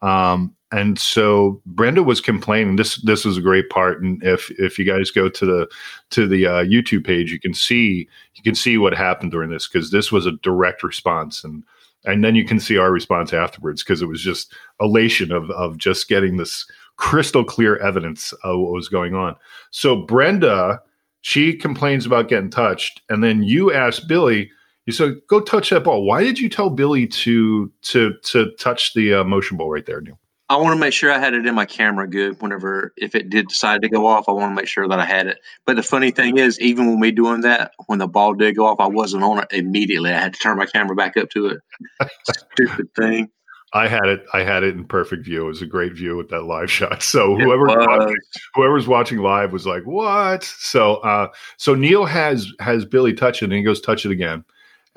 Um, 0.00 0.56
and 0.72 0.98
so 0.98 1.60
Brenda 1.66 2.02
was 2.02 2.20
complaining. 2.20 2.76
This 2.76 2.96
this 3.02 3.24
was 3.24 3.36
a 3.36 3.42
great 3.42 3.70
part. 3.70 4.02
And 4.02 4.22
if 4.22 4.50
if 4.52 4.78
you 4.78 4.84
guys 4.84 5.10
go 5.10 5.28
to 5.28 5.46
the 5.46 5.68
to 6.10 6.26
the 6.26 6.46
uh, 6.46 6.64
YouTube 6.64 7.04
page, 7.04 7.32
you 7.32 7.40
can 7.40 7.54
see 7.54 8.08
you 8.34 8.42
can 8.42 8.54
see 8.54 8.78
what 8.78 8.94
happened 8.94 9.32
during 9.32 9.50
this 9.50 9.66
because 9.66 9.90
this 9.90 10.12
was 10.12 10.26
a 10.26 10.32
direct 10.42 10.82
response, 10.82 11.42
and 11.42 11.64
and 12.04 12.24
then 12.24 12.34
you 12.34 12.44
can 12.44 12.60
see 12.60 12.78
our 12.78 12.92
response 12.92 13.32
afterwards 13.32 13.82
because 13.82 14.00
it 14.00 14.06
was 14.06 14.22
just 14.22 14.54
elation 14.80 15.32
of 15.32 15.50
of 15.50 15.76
just 15.76 16.08
getting 16.08 16.36
this 16.36 16.66
crystal 16.96 17.44
clear 17.44 17.76
evidence 17.78 18.32
of 18.44 18.60
what 18.60 18.72
was 18.72 18.88
going 18.88 19.14
on. 19.14 19.34
So 19.70 19.96
Brenda 19.96 20.80
she 21.22 21.54
complains 21.54 22.06
about 22.06 22.28
getting 22.28 22.50
touched 22.50 23.02
and 23.08 23.22
then 23.22 23.42
you 23.42 23.72
ask 23.72 24.06
billy 24.06 24.50
you 24.86 24.92
said 24.92 25.14
go 25.26 25.40
touch 25.40 25.70
that 25.70 25.84
ball 25.84 26.04
why 26.04 26.22
did 26.22 26.38
you 26.38 26.48
tell 26.48 26.70
billy 26.70 27.06
to 27.06 27.70
to 27.82 28.14
to 28.22 28.50
touch 28.58 28.94
the 28.94 29.14
uh, 29.14 29.24
motion 29.24 29.56
ball 29.56 29.70
right 29.70 29.86
there 29.86 30.00
neil 30.00 30.18
I 30.50 30.56
want 30.56 30.74
to 30.74 30.80
make 30.80 30.92
sure 30.92 31.12
I 31.12 31.18
had 31.18 31.32
it 31.32 31.46
in 31.46 31.54
my 31.54 31.64
camera 31.64 32.08
good 32.08 32.42
whenever, 32.42 32.92
if 32.96 33.14
it 33.14 33.30
did 33.30 33.46
decide 33.48 33.82
to 33.82 33.88
go 33.88 34.04
off, 34.06 34.28
I 34.28 34.32
want 34.32 34.50
to 34.50 34.54
make 34.56 34.66
sure 34.66 34.88
that 34.88 34.98
I 34.98 35.04
had 35.06 35.28
it. 35.28 35.38
But 35.64 35.76
the 35.76 35.82
funny 35.84 36.10
thing 36.10 36.38
is, 36.38 36.60
even 36.60 36.88
when 36.88 36.98
we 36.98 37.12
doing 37.12 37.42
that, 37.42 37.70
when 37.86 38.00
the 38.00 38.08
ball 38.08 38.34
did 38.34 38.56
go 38.56 38.66
off, 38.66 38.80
I 38.80 38.88
wasn't 38.88 39.22
on 39.22 39.38
it 39.38 39.46
immediately. 39.52 40.10
I 40.10 40.18
had 40.18 40.34
to 40.34 40.40
turn 40.40 40.58
my 40.58 40.66
camera 40.66 40.96
back 40.96 41.16
up 41.16 41.30
to 41.30 41.46
it. 41.46 41.60
Stupid 42.52 42.92
thing. 42.96 43.30
i 43.72 43.86
had 43.86 44.06
it 44.06 44.26
i 44.34 44.40
had 44.42 44.64
it 44.64 44.74
in 44.74 44.84
perfect 44.84 45.24
view 45.24 45.44
it 45.44 45.46
was 45.46 45.62
a 45.62 45.66
great 45.66 45.92
view 45.92 46.16
with 46.16 46.28
that 46.28 46.42
live 46.42 46.68
shot 46.78 47.00
so 47.02 47.36
whoever 47.36 48.12
whoever's 48.54 48.88
watching 48.88 49.18
live 49.18 49.52
was 49.52 49.64
like 49.66 49.84
what 49.84 50.42
so 50.42 50.96
uh 50.96 51.28
so 51.56 51.76
neil 51.76 52.04
has 52.04 52.48
has 52.58 52.84
billy 52.84 53.12
touch 53.12 53.42
it 53.42 53.44
and 53.44 53.52
he 53.52 53.62
goes 53.62 53.80
touch 53.80 54.04
it 54.04 54.10
again 54.10 54.44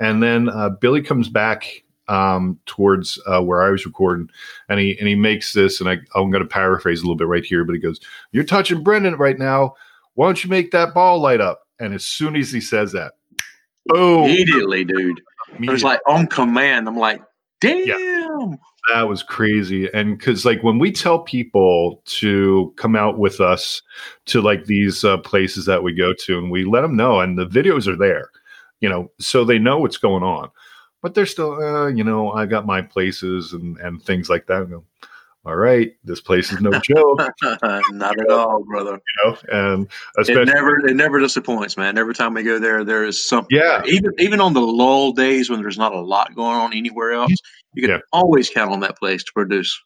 and 0.00 0.20
then 0.20 0.48
uh 0.48 0.68
billy 0.68 1.00
comes 1.00 1.28
back 1.28 1.83
um 2.08 2.58
towards 2.66 3.18
uh 3.26 3.40
where 3.40 3.62
i 3.62 3.70
was 3.70 3.86
recording 3.86 4.28
and 4.68 4.78
he 4.78 4.98
and 4.98 5.08
he 5.08 5.14
makes 5.14 5.52
this 5.52 5.80
and 5.80 5.88
i 5.88 5.96
i'm 6.14 6.30
going 6.30 6.42
to 6.42 6.48
paraphrase 6.48 7.00
a 7.00 7.02
little 7.02 7.16
bit 7.16 7.28
right 7.28 7.44
here 7.44 7.64
but 7.64 7.72
he 7.74 7.80
goes 7.80 7.98
you're 8.32 8.44
touching 8.44 8.82
brendan 8.82 9.16
right 9.16 9.38
now 9.38 9.74
why 10.14 10.26
don't 10.26 10.44
you 10.44 10.50
make 10.50 10.70
that 10.70 10.92
ball 10.92 11.18
light 11.18 11.40
up 11.40 11.66
and 11.80 11.94
as 11.94 12.04
soon 12.04 12.36
as 12.36 12.50
he 12.50 12.60
says 12.60 12.92
that 12.92 13.12
boom 13.86 14.24
Immediately, 14.24 14.84
dude. 14.84 15.20
It 15.60 15.70
was 15.70 15.84
like 15.84 16.00
on 16.06 16.26
command. 16.26 16.88
I'm 16.88 16.96
like, 16.96 17.22
damn. 17.60 18.58
That 18.92 19.08
was 19.08 19.22
crazy. 19.22 19.88
And 19.94 20.18
because, 20.18 20.44
like, 20.44 20.62
when 20.62 20.78
we 20.78 20.92
tell 20.92 21.20
people 21.20 22.02
to 22.06 22.74
come 22.76 22.96
out 22.96 23.18
with 23.18 23.40
us 23.40 23.80
to 24.26 24.42
like 24.42 24.64
these 24.64 25.04
uh, 25.04 25.18
places 25.18 25.64
that 25.66 25.82
we 25.82 25.94
go 25.94 26.12
to, 26.12 26.38
and 26.38 26.50
we 26.50 26.64
let 26.64 26.82
them 26.82 26.96
know, 26.96 27.20
and 27.20 27.38
the 27.38 27.46
videos 27.46 27.86
are 27.86 27.96
there, 27.96 28.30
you 28.80 28.88
know, 28.88 29.10
so 29.18 29.44
they 29.44 29.58
know 29.58 29.78
what's 29.78 29.96
going 29.96 30.22
on. 30.22 30.50
But 31.04 31.12
they're 31.12 31.26
still, 31.26 31.62
uh, 31.62 31.88
you 31.88 32.02
know, 32.02 32.32
I 32.32 32.46
got 32.46 32.64
my 32.64 32.80
places 32.80 33.52
and 33.52 33.76
and 33.76 34.02
things 34.02 34.30
like 34.30 34.46
that. 34.46 34.70
Go, 34.70 34.84
all 35.44 35.54
right, 35.54 35.92
this 36.02 36.22
place 36.22 36.50
is 36.50 36.62
no 36.62 36.70
joke. 36.82 37.20
Not 37.90 38.18
at 38.18 38.30
all, 38.30 38.64
brother. 38.64 38.92
You 38.92 39.30
know, 39.30 39.36
and 39.52 39.88
it 40.16 40.46
never 40.46 40.78
it 40.86 40.96
never 40.96 41.20
disappoints, 41.20 41.76
man. 41.76 41.98
Every 41.98 42.14
time 42.14 42.32
we 42.32 42.42
go 42.42 42.58
there, 42.58 42.84
there 42.84 43.04
is 43.04 43.22
something. 43.22 43.54
Yeah. 43.54 43.82
Even 43.84 44.12
even 44.18 44.40
on 44.40 44.54
the 44.54 44.62
lull 44.62 45.12
days 45.12 45.50
when 45.50 45.60
there's 45.60 45.76
not 45.76 45.92
a 45.92 46.00
lot 46.00 46.34
going 46.34 46.56
on 46.56 46.72
anywhere 46.72 47.12
else, 47.12 47.34
you 47.74 47.82
can 47.82 47.90
yeah. 47.90 48.00
always 48.10 48.48
count 48.48 48.72
on 48.72 48.80
that 48.80 48.96
place 48.96 49.22
to 49.24 49.32
produce. 49.34 49.78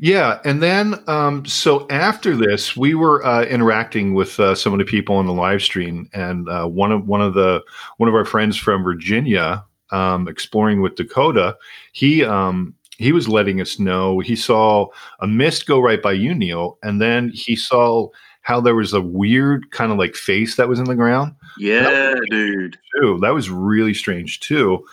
Yeah, 0.00 0.40
and 0.46 0.62
then 0.62 0.94
um, 1.08 1.44
so 1.44 1.86
after 1.90 2.34
this, 2.34 2.74
we 2.74 2.94
were 2.94 3.22
uh, 3.22 3.44
interacting 3.44 4.14
with 4.14 4.40
uh, 4.40 4.54
some 4.54 4.72
of 4.72 4.78
the 4.78 4.86
people 4.86 5.16
on 5.16 5.26
the 5.26 5.32
live 5.34 5.60
stream, 5.60 6.08
and 6.14 6.48
uh, 6.48 6.66
one 6.66 6.90
of 6.90 7.06
one 7.06 7.20
of 7.20 7.34
the 7.34 7.62
one 7.98 8.08
of 8.08 8.14
our 8.14 8.24
friends 8.24 8.56
from 8.56 8.82
Virginia, 8.82 9.64
um, 9.90 10.28
exploring 10.28 10.80
with 10.80 10.96
Dakota, 10.96 11.56
he 11.92 12.24
um, 12.24 12.74
he 12.98 13.12
was 13.12 13.28
letting 13.28 13.60
us 13.60 13.78
know 13.78 14.18
he 14.18 14.36
saw 14.36 14.88
a 15.20 15.26
mist 15.26 15.66
go 15.66 15.80
right 15.80 16.02
by 16.02 16.12
you, 16.12 16.34
Neil, 16.34 16.78
and 16.82 17.00
then 17.00 17.30
he 17.32 17.56
saw 17.56 18.08
how 18.42 18.60
there 18.60 18.74
was 18.74 18.92
a 18.92 19.00
weird 19.00 19.70
kind 19.72 19.92
of 19.92 19.98
like 19.98 20.14
face 20.14 20.56
that 20.56 20.68
was 20.68 20.78
in 20.78 20.86
the 20.86 20.94
ground. 20.94 21.34
Yeah, 21.58 22.14
dude. 22.30 22.78
Too. 23.00 23.18
That 23.20 23.34
was 23.34 23.50
really 23.50 23.94
strange 23.94 24.40
too. 24.40 24.84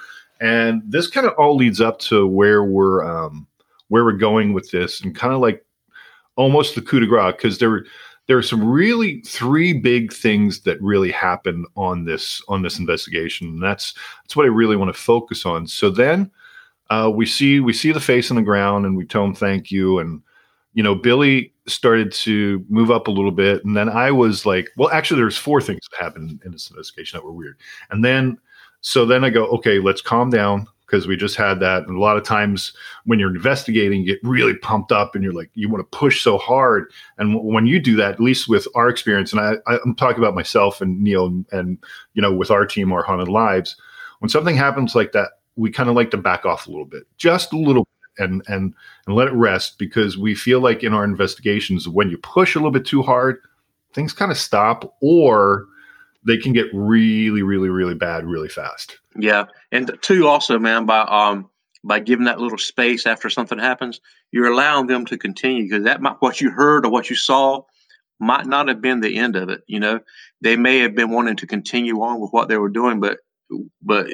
And 0.42 0.82
this 0.86 1.08
kind 1.08 1.25
of 1.25 1.34
all 1.38 1.56
leads 1.56 1.80
up 1.80 2.00
to 2.00 2.28
where 2.28 2.64
we're 2.64 3.04
um, 3.06 3.48
where 3.88 4.04
we're 4.04 4.14
going 4.14 4.54
with 4.54 4.72
this, 4.72 5.02
and 5.02 5.16
kind 5.16 5.34
of 5.34 5.40
like 5.40 5.66
almost 6.36 6.75
the 6.75 6.82
coup 6.82 7.00
de 7.00 7.08
grace 7.08 7.34
because 7.36 7.58
there 7.58 7.86
there 8.27 8.38
are 8.38 8.44
some 8.44 8.67
really 8.67 9.22
three 9.22 9.74
big 9.74 10.12
things 10.12 10.62
that 10.62 10.82
really 10.82 11.12
happened 11.12 11.67
on 11.75 12.05
this 12.05 12.41
on 12.48 12.62
this 12.62 12.79
investigation. 12.79 13.48
And 13.50 13.63
that's 13.63 13.94
that's 14.24 14.36
what 14.36 14.46
I 14.46 14.50
really 14.50 14.75
want 14.75 14.94
to 14.94 15.00
focus 15.00 15.46
on. 15.46 15.67
So 15.67 15.89
then 15.89 16.32
uh, 16.89 17.12
we 17.13 17.25
see 17.25 17.60
we 17.60 17.74
see 17.74 17.91
the 17.91 18.00
face 18.00 18.29
on 18.29 18.38
the 18.38 18.44
ground, 18.44 18.86
and 18.86 18.98
we 18.98 19.05
tell 19.05 19.24
him 19.24 19.36
thank 19.36 19.72
you, 19.72 20.00
and 20.00 20.22
you 20.74 20.84
know 20.84 20.96
Billy 20.96 21.53
started 21.67 22.12
to 22.12 22.63
move 22.70 22.91
up 22.91 23.08
a 23.08 23.12
little 23.12 23.32
bit, 23.32 23.63
and 23.65 23.75
then 23.75 23.89
I 23.89 24.12
was 24.12 24.46
like, 24.46 24.70
well, 24.77 24.89
actually, 24.91 25.20
there's 25.20 25.38
four 25.38 25.62
things 25.62 25.82
that 25.91 26.03
happened 26.03 26.41
in 26.46 26.51
this 26.51 26.70
investigation 26.70 27.17
that 27.17 27.25
were 27.25 27.32
weird, 27.32 27.58
and 27.89 28.03
then 28.03 28.38
so 28.82 29.03
then 29.05 29.24
I 29.24 29.32
go, 29.32 29.46
okay, 29.48 29.79
let's 29.79 30.01
calm 30.01 30.29
down 30.29 30.67
because 30.86 31.08
we 31.08 31.18
just 31.18 31.36
had 31.36 31.60
that. 31.60 31.88
And 31.88 31.98
a 31.98 32.00
lot 32.00 32.18
of 32.18 32.24
times 32.24 32.74
when 33.06 33.20
you're 33.20 33.34
investigating, 33.34 34.01
you 34.01 34.13
get 34.13 34.20
really 34.24 34.56
pumped 34.56 34.92
up 34.92 35.15
and 35.15 35.24
you're 35.24 35.34
like, 35.34 35.50
you 35.54 35.70
want 35.70 35.80
to 35.80 35.98
push 35.98 36.22
so 36.22 36.38
hard. 36.38 36.92
And 37.18 37.34
w- 37.34 37.54
when 37.54 37.65
you 37.65 37.80
do 37.80 37.96
that, 37.96 38.13
at 38.13 38.20
least 38.20 38.48
with 38.48 38.68
our 38.75 38.88
experience, 38.89 39.34
and 39.34 39.42
I, 39.42 39.56
I'm 39.68 39.96
talking 39.96 40.20
about 40.24 40.36
myself 40.36 40.82
and 40.82 41.01
Neil 41.01 41.25
and, 41.25 41.46
and, 41.51 41.77
you 42.13 42.22
know, 42.22 42.34
with 42.34 42.51
our 42.51 42.65
team, 42.65 42.92
our 42.92 43.04
haunted 43.04 43.27
lives, 43.27 43.75
when 44.20 44.30
something 44.30 44.56
happens 44.56 44.96
like 44.96 45.12
that, 45.13 45.32
we 45.56 45.72
kind 45.72 45.89
of 45.89 45.96
like 45.96 46.12
to 46.12 46.18
back 46.18 46.46
off 46.46 46.68
a 46.68 46.70
little 46.70 46.86
bit, 46.86 47.04
just 47.18 47.54
a 47.54 47.58
little 47.58 47.84
bit 47.86 48.25
and, 48.25 48.44
and, 48.48 48.74
and 49.08 49.15
let 49.15 49.27
it 49.27 49.34
rest 49.34 49.77
because 49.80 50.18
we 50.18 50.36
feel 50.36 50.60
like 50.60 50.84
in 50.84 50.94
our 50.94 51.04
investigations, 51.04 51.88
when 51.88 52.10
you 52.10 52.18
push 52.18 52.56
a 52.56 52.60
little 52.60 52.72
bit 52.72 52.86
too 52.86 53.01
hard, 53.01 53.39
things 53.94 54.13
kind 54.13 54.32
of 54.32 54.38
stop 54.38 54.96
or 55.01 55.65
they 56.25 56.38
can 56.38 56.54
get 56.54 56.68
really, 56.74 57.42
really, 57.42 57.70
really 57.70 57.96
bad 57.96 58.25
really 58.25 58.50
fast. 58.50 59.00
Yeah, 59.17 59.45
and 59.72 59.98
two 60.01 60.27
also, 60.27 60.60
man, 60.60 60.86
by 60.86 61.01
um 61.01 61.50
by 61.84 62.00
giving 62.00 62.25
that 62.25 62.39
little 62.39 62.57
space 62.57 63.05
after 63.05 63.29
something 63.29 63.60
happens, 63.60 64.01
you're 64.31 64.51
allowing 64.51 64.88
them 64.88 65.05
to 65.05 65.17
continue 65.17 65.63
because 65.63 65.86
that 65.86 66.01
might 66.01 66.17
what 66.19 66.41
you 66.41 66.50
heard 66.51 66.86
or 66.86 66.91
what 66.91 67.10
you 67.10 67.15
saw 67.15 67.62
might 68.19 68.45
not 68.45 68.67
have 68.67 68.81
been 68.81 69.01
the 69.01 69.17
end 69.17 69.36
of 69.36 69.50
it. 69.50 69.62
You 69.67 69.79
know, 69.79 70.00
they 70.41 70.57
may 70.57 70.79
have 70.79 70.95
been 70.95 71.12
wanting 71.12 71.38
to 71.38 71.48
continue 71.48 72.01
on 72.01 72.19
with 72.19 72.31
what 72.31 72.50
they 72.50 72.57
were 72.57 72.69
doing, 72.69 73.00
but 73.00 73.19
but 73.81 74.07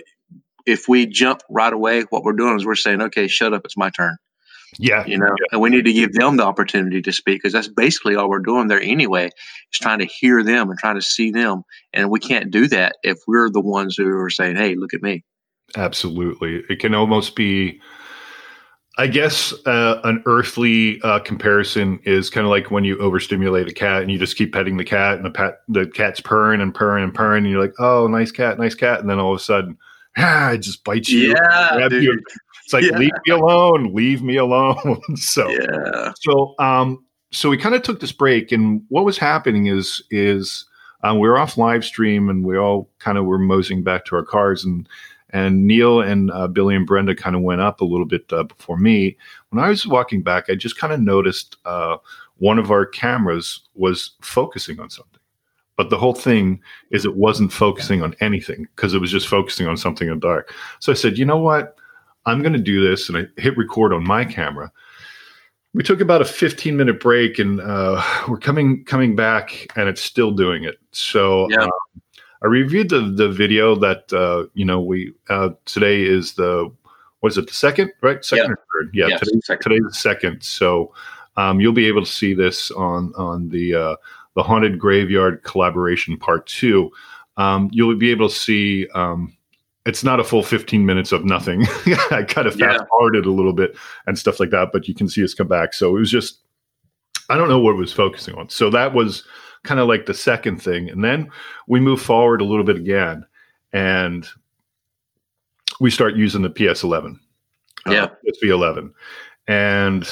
if 0.65 0.87
we 0.87 1.05
jump 1.07 1.41
right 1.49 1.73
away, 1.73 2.03
what 2.09 2.23
we're 2.23 2.33
doing 2.33 2.55
is 2.55 2.65
we're 2.65 2.75
saying, 2.75 3.01
okay, 3.01 3.27
shut 3.27 3.53
up, 3.53 3.63
it's 3.65 3.77
my 3.77 3.89
turn. 3.89 4.17
Yeah. 4.79 5.05
You 5.05 5.17
know, 5.17 5.25
yeah. 5.25 5.45
and 5.51 5.61
we 5.61 5.69
need 5.69 5.85
to 5.85 5.93
give 5.93 6.13
them 6.13 6.37
the 6.37 6.45
opportunity 6.45 7.01
to 7.01 7.11
speak 7.11 7.41
because 7.41 7.53
that's 7.53 7.67
basically 7.67 8.15
all 8.15 8.29
we're 8.29 8.39
doing 8.39 8.67
there 8.67 8.81
anyway, 8.81 9.25
is 9.25 9.79
trying 9.79 9.99
to 9.99 10.05
hear 10.05 10.43
them 10.43 10.69
and 10.69 10.79
trying 10.79 10.95
to 10.95 11.01
see 11.01 11.31
them. 11.31 11.63
And 11.93 12.09
we 12.09 12.19
can't 12.19 12.51
do 12.51 12.67
that 12.69 12.95
if 13.03 13.19
we're 13.27 13.49
the 13.49 13.61
ones 13.61 13.97
who 13.97 14.09
are 14.17 14.29
saying, 14.29 14.55
hey, 14.55 14.75
look 14.75 14.93
at 14.93 15.01
me. 15.01 15.23
Absolutely. 15.75 16.63
It 16.69 16.79
can 16.79 16.93
almost 16.93 17.35
be, 17.35 17.81
I 18.97 19.07
guess, 19.07 19.53
uh, 19.65 20.01
an 20.03 20.23
earthly 20.25 21.01
uh, 21.01 21.19
comparison 21.19 21.99
is 22.03 22.29
kind 22.29 22.45
of 22.45 22.51
like 22.51 22.71
when 22.71 22.83
you 22.83 22.97
overstimulate 22.99 23.69
a 23.69 23.73
cat 23.73 24.01
and 24.01 24.11
you 24.11 24.19
just 24.19 24.37
keep 24.37 24.53
petting 24.53 24.77
the 24.77 24.85
cat 24.85 25.15
and 25.15 25.25
the 25.25 25.31
pet, 25.31 25.59
the 25.67 25.87
cat's 25.87 26.19
purring 26.19 26.61
and 26.61 26.73
purring 26.73 27.03
and 27.03 27.13
purring. 27.13 27.43
And 27.43 27.51
you're 27.51 27.61
like, 27.61 27.75
oh, 27.79 28.07
nice 28.07 28.31
cat, 28.31 28.59
nice 28.59 28.75
cat. 28.75 28.99
And 28.99 29.09
then 29.09 29.19
all 29.19 29.33
of 29.33 29.39
a 29.39 29.43
sudden, 29.43 29.77
ah, 30.17 30.51
it 30.51 30.59
just 30.59 30.83
bites 30.83 31.09
you. 31.09 31.33
Yeah. 31.33 31.87
You 31.89 32.21
it's 32.71 32.85
like 32.85 32.91
yeah. 32.91 32.97
leave 32.97 33.11
me 33.25 33.33
alone, 33.33 33.93
leave 33.93 34.23
me 34.23 34.37
alone. 34.37 35.01
so 35.15 35.49
yeah. 35.49 36.13
So 36.21 36.55
um 36.59 37.03
so 37.31 37.49
we 37.49 37.57
kind 37.57 37.75
of 37.75 37.81
took 37.81 37.99
this 37.99 38.11
break 38.11 38.51
and 38.51 38.83
what 38.89 39.05
was 39.05 39.17
happening 39.17 39.67
is 39.67 40.01
is 40.11 40.65
um, 41.03 41.19
we 41.19 41.27
were 41.27 41.37
off 41.37 41.57
live 41.57 41.83
stream 41.83 42.29
and 42.29 42.45
we 42.45 42.57
all 42.57 42.89
kind 42.99 43.17
of 43.17 43.25
were 43.25 43.39
moseying 43.39 43.83
back 43.83 44.05
to 44.05 44.15
our 44.15 44.23
cars 44.23 44.63
and 44.63 44.87
and 45.31 45.65
Neil 45.65 46.01
and 46.01 46.29
uh, 46.31 46.47
Billy 46.47 46.75
and 46.75 46.85
Brenda 46.85 47.15
kind 47.15 47.35
of 47.35 47.41
went 47.41 47.61
up 47.61 47.79
a 47.79 47.85
little 47.85 48.05
bit 48.05 48.31
uh, 48.33 48.43
before 48.43 48.77
me. 48.77 49.17
When 49.49 49.63
I 49.63 49.69
was 49.69 49.87
walking 49.87 50.21
back, 50.21 50.49
I 50.49 50.55
just 50.55 50.77
kind 50.77 50.91
of 50.91 50.99
noticed 50.99 51.55
uh, 51.63 51.97
one 52.39 52.59
of 52.59 52.69
our 52.69 52.85
cameras 52.85 53.61
was 53.75 54.11
focusing 54.21 54.77
on 54.81 54.89
something. 54.89 55.21
But 55.77 55.89
the 55.89 55.97
whole 55.97 56.13
thing 56.13 56.59
is 56.91 57.05
it 57.05 57.15
wasn't 57.15 57.53
focusing 57.53 58.03
on 58.03 58.13
anything 58.19 58.67
because 58.75 58.93
it 58.93 58.99
was 58.99 59.09
just 59.09 59.29
focusing 59.29 59.67
on 59.67 59.77
something 59.77 60.09
in 60.09 60.15
the 60.15 60.19
dark. 60.19 60.53
So 60.79 60.91
I 60.91 60.95
said, 60.95 61.17
you 61.17 61.23
know 61.23 61.37
what? 61.37 61.77
I'm 62.25 62.41
going 62.41 62.53
to 62.53 62.59
do 62.59 62.87
this. 62.87 63.09
And 63.09 63.17
I 63.17 63.41
hit 63.41 63.57
record 63.57 63.93
on 63.93 64.03
my 64.03 64.25
camera. 64.25 64.71
We 65.73 65.83
took 65.83 66.01
about 66.01 66.21
a 66.21 66.25
15 66.25 66.75
minute 66.75 66.99
break 66.99 67.39
and 67.39 67.61
uh, 67.61 68.03
we're 68.27 68.37
coming 68.37 68.83
coming 68.85 69.15
back 69.15 69.67
and 69.75 69.87
it's 69.87 70.01
still 70.01 70.31
doing 70.31 70.63
it. 70.63 70.79
So 70.91 71.49
yeah. 71.49 71.63
Um, 71.63 71.71
I 72.43 72.47
reviewed 72.47 72.89
the, 72.89 73.01
the 73.01 73.29
video 73.29 73.75
that, 73.75 74.11
uh, 74.11 74.47
you 74.55 74.65
know, 74.65 74.81
we 74.81 75.13
uh, 75.29 75.49
today 75.65 76.01
is 76.01 76.33
the, 76.33 76.71
what 77.19 77.31
is 77.31 77.37
it, 77.37 77.47
the 77.47 77.53
second, 77.53 77.91
right? 78.01 78.25
Second 78.25 78.45
yeah. 78.45 78.51
or 78.51 78.83
third? 78.83 78.91
Yeah, 78.93 79.07
yes, 79.09 79.19
today's, 79.19 79.45
second. 79.45 79.61
today's 79.61 79.83
the 79.83 79.93
second. 79.93 80.43
So 80.43 80.93
um, 81.37 81.61
you'll 81.61 81.71
be 81.71 81.85
able 81.85 82.03
to 82.03 82.11
see 82.11 82.33
this 82.33 82.71
on, 82.71 83.13
on 83.15 83.49
the, 83.49 83.75
uh, 83.75 83.95
the 84.35 84.41
Haunted 84.41 84.79
Graveyard 84.79 85.43
collaboration 85.43 86.17
part 86.17 86.47
two. 86.47 86.91
Um, 87.37 87.69
you'll 87.71 87.95
be 87.95 88.09
able 88.09 88.27
to 88.27 88.35
see 88.35 88.87
um, 88.95 89.37
it's 89.85 90.03
not 90.03 90.19
a 90.19 90.23
full 90.23 90.43
15 90.43 90.85
minutes 90.85 91.11
of 91.11 91.25
nothing. 91.25 91.65
I 92.11 92.23
kind 92.27 92.47
of 92.47 92.55
fast 92.55 92.83
forwarded 92.89 93.25
a 93.25 93.31
little 93.31 93.53
bit 93.53 93.75
and 94.05 94.17
stuff 94.17 94.39
like 94.39 94.51
that, 94.51 94.69
but 94.71 94.87
you 94.87 94.93
can 94.93 95.09
see 95.09 95.23
us 95.23 95.33
come 95.33 95.47
back. 95.47 95.73
So 95.73 95.95
it 95.95 95.99
was 95.99 96.11
just, 96.11 96.39
I 97.29 97.37
don't 97.37 97.49
know 97.49 97.59
what 97.59 97.71
it 97.71 97.79
was 97.79 97.93
focusing 97.93 98.35
on. 98.35 98.49
So 98.49 98.69
that 98.69 98.93
was 98.93 99.23
kind 99.63 99.79
of 99.79 99.87
like 99.87 100.05
the 100.05 100.13
second 100.13 100.61
thing. 100.61 100.89
And 100.89 101.03
then 101.03 101.29
we 101.67 101.79
move 101.79 102.01
forward 102.01 102.41
a 102.41 102.45
little 102.45 102.63
bit 102.63 102.75
again 102.75 103.25
and 103.73 104.27
we 105.79 105.89
start 105.89 106.15
using 106.15 106.43
the 106.43 106.49
PS11. 106.49 107.17
Yeah. 107.87 108.03
Uh, 108.03 108.09
PSB11. 108.43 108.91
And 109.47 110.07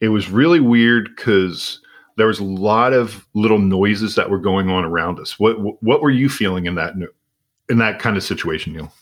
it 0.00 0.08
was 0.08 0.28
really 0.28 0.60
weird 0.60 1.08
because 1.16 1.80
there 2.16 2.26
was 2.26 2.40
a 2.40 2.44
lot 2.44 2.92
of 2.92 3.26
little 3.32 3.58
noises 3.58 4.16
that 4.16 4.28
were 4.28 4.38
going 4.38 4.68
on 4.68 4.84
around 4.84 5.18
us. 5.18 5.38
What, 5.38 5.82
what 5.82 6.02
were 6.02 6.10
you 6.10 6.28
feeling 6.28 6.66
in 6.66 6.74
that 6.74 6.94
in 7.72 7.78
that 7.78 7.98
kind 7.98 8.16
of 8.16 8.22
situation, 8.22 8.74
Neil? 8.74 8.92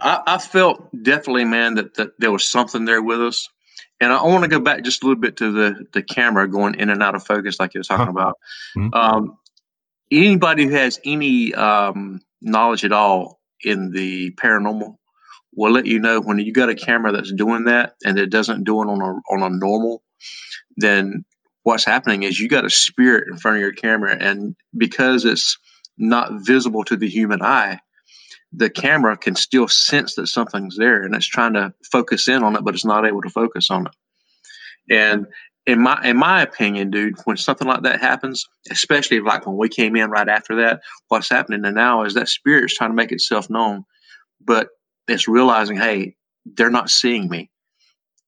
I, 0.00 0.22
I 0.26 0.38
felt 0.38 0.88
definitely, 1.02 1.44
man, 1.44 1.74
that, 1.74 1.94
that 1.94 2.18
there 2.18 2.32
was 2.32 2.44
something 2.44 2.86
there 2.86 3.02
with 3.02 3.20
us. 3.20 3.48
And 4.00 4.10
I 4.10 4.22
want 4.24 4.44
to 4.44 4.48
go 4.48 4.58
back 4.58 4.82
just 4.82 5.02
a 5.02 5.06
little 5.06 5.20
bit 5.20 5.36
to 5.36 5.52
the, 5.52 5.86
the 5.92 6.02
camera 6.02 6.48
going 6.48 6.76
in 6.76 6.88
and 6.88 7.02
out 7.02 7.14
of 7.14 7.24
focus, 7.26 7.60
like 7.60 7.74
you 7.74 7.80
were 7.80 7.84
talking 7.84 8.06
huh. 8.06 8.10
about. 8.12 8.38
Mm-hmm. 8.74 8.94
Um, 8.94 9.38
anybody 10.10 10.64
who 10.64 10.74
has 10.74 10.98
any 11.04 11.52
um, 11.54 12.22
knowledge 12.40 12.84
at 12.86 12.92
all 12.92 13.38
in 13.62 13.90
the 13.90 14.30
paranormal 14.32 14.96
will 15.54 15.72
let 15.72 15.84
you 15.84 15.98
know 15.98 16.22
when 16.22 16.38
you 16.38 16.52
got 16.54 16.70
a 16.70 16.74
camera 16.74 17.12
that's 17.12 17.32
doing 17.32 17.64
that 17.64 17.94
and 18.02 18.18
it 18.18 18.30
doesn't 18.30 18.64
do 18.64 18.80
it 18.82 18.86
on 18.86 19.02
a 19.02 19.34
on 19.34 19.42
a 19.42 19.54
normal, 19.54 20.02
then 20.78 21.26
what's 21.64 21.84
happening 21.84 22.22
is 22.22 22.40
you 22.40 22.48
got 22.48 22.64
a 22.64 22.70
spirit 22.70 23.28
in 23.30 23.36
front 23.36 23.58
of 23.58 23.60
your 23.60 23.72
camera, 23.72 24.16
and 24.18 24.56
because 24.74 25.26
it's 25.26 25.58
not 25.98 26.30
visible 26.46 26.84
to 26.84 26.96
the 26.96 27.08
human 27.08 27.42
eye, 27.42 27.78
the 28.52 28.70
camera 28.70 29.16
can 29.16 29.36
still 29.36 29.68
sense 29.68 30.14
that 30.14 30.26
something's 30.26 30.76
there 30.76 31.02
and 31.02 31.14
it's 31.14 31.26
trying 31.26 31.54
to 31.54 31.72
focus 31.90 32.28
in 32.28 32.42
on 32.42 32.56
it, 32.56 32.64
but 32.64 32.74
it's 32.74 32.84
not 32.84 33.06
able 33.06 33.22
to 33.22 33.30
focus 33.30 33.70
on 33.70 33.86
it. 33.86 33.92
And 34.90 35.26
in 35.66 35.80
my 35.80 36.00
in 36.02 36.16
my 36.16 36.42
opinion, 36.42 36.90
dude, 36.90 37.16
when 37.24 37.36
something 37.36 37.68
like 37.68 37.82
that 37.82 38.00
happens, 38.00 38.48
especially 38.70 39.20
like 39.20 39.46
when 39.46 39.56
we 39.56 39.68
came 39.68 39.94
in 39.94 40.10
right 40.10 40.28
after 40.28 40.56
that, 40.56 40.80
what's 41.08 41.30
happening 41.30 41.62
now 41.74 42.02
is 42.02 42.14
that 42.14 42.28
spirit's 42.28 42.76
trying 42.76 42.90
to 42.90 42.96
make 42.96 43.12
itself 43.12 43.48
known, 43.48 43.84
but 44.40 44.68
it's 45.06 45.28
realizing, 45.28 45.76
hey, 45.76 46.16
they're 46.44 46.70
not 46.70 46.90
seeing 46.90 47.28
me, 47.28 47.50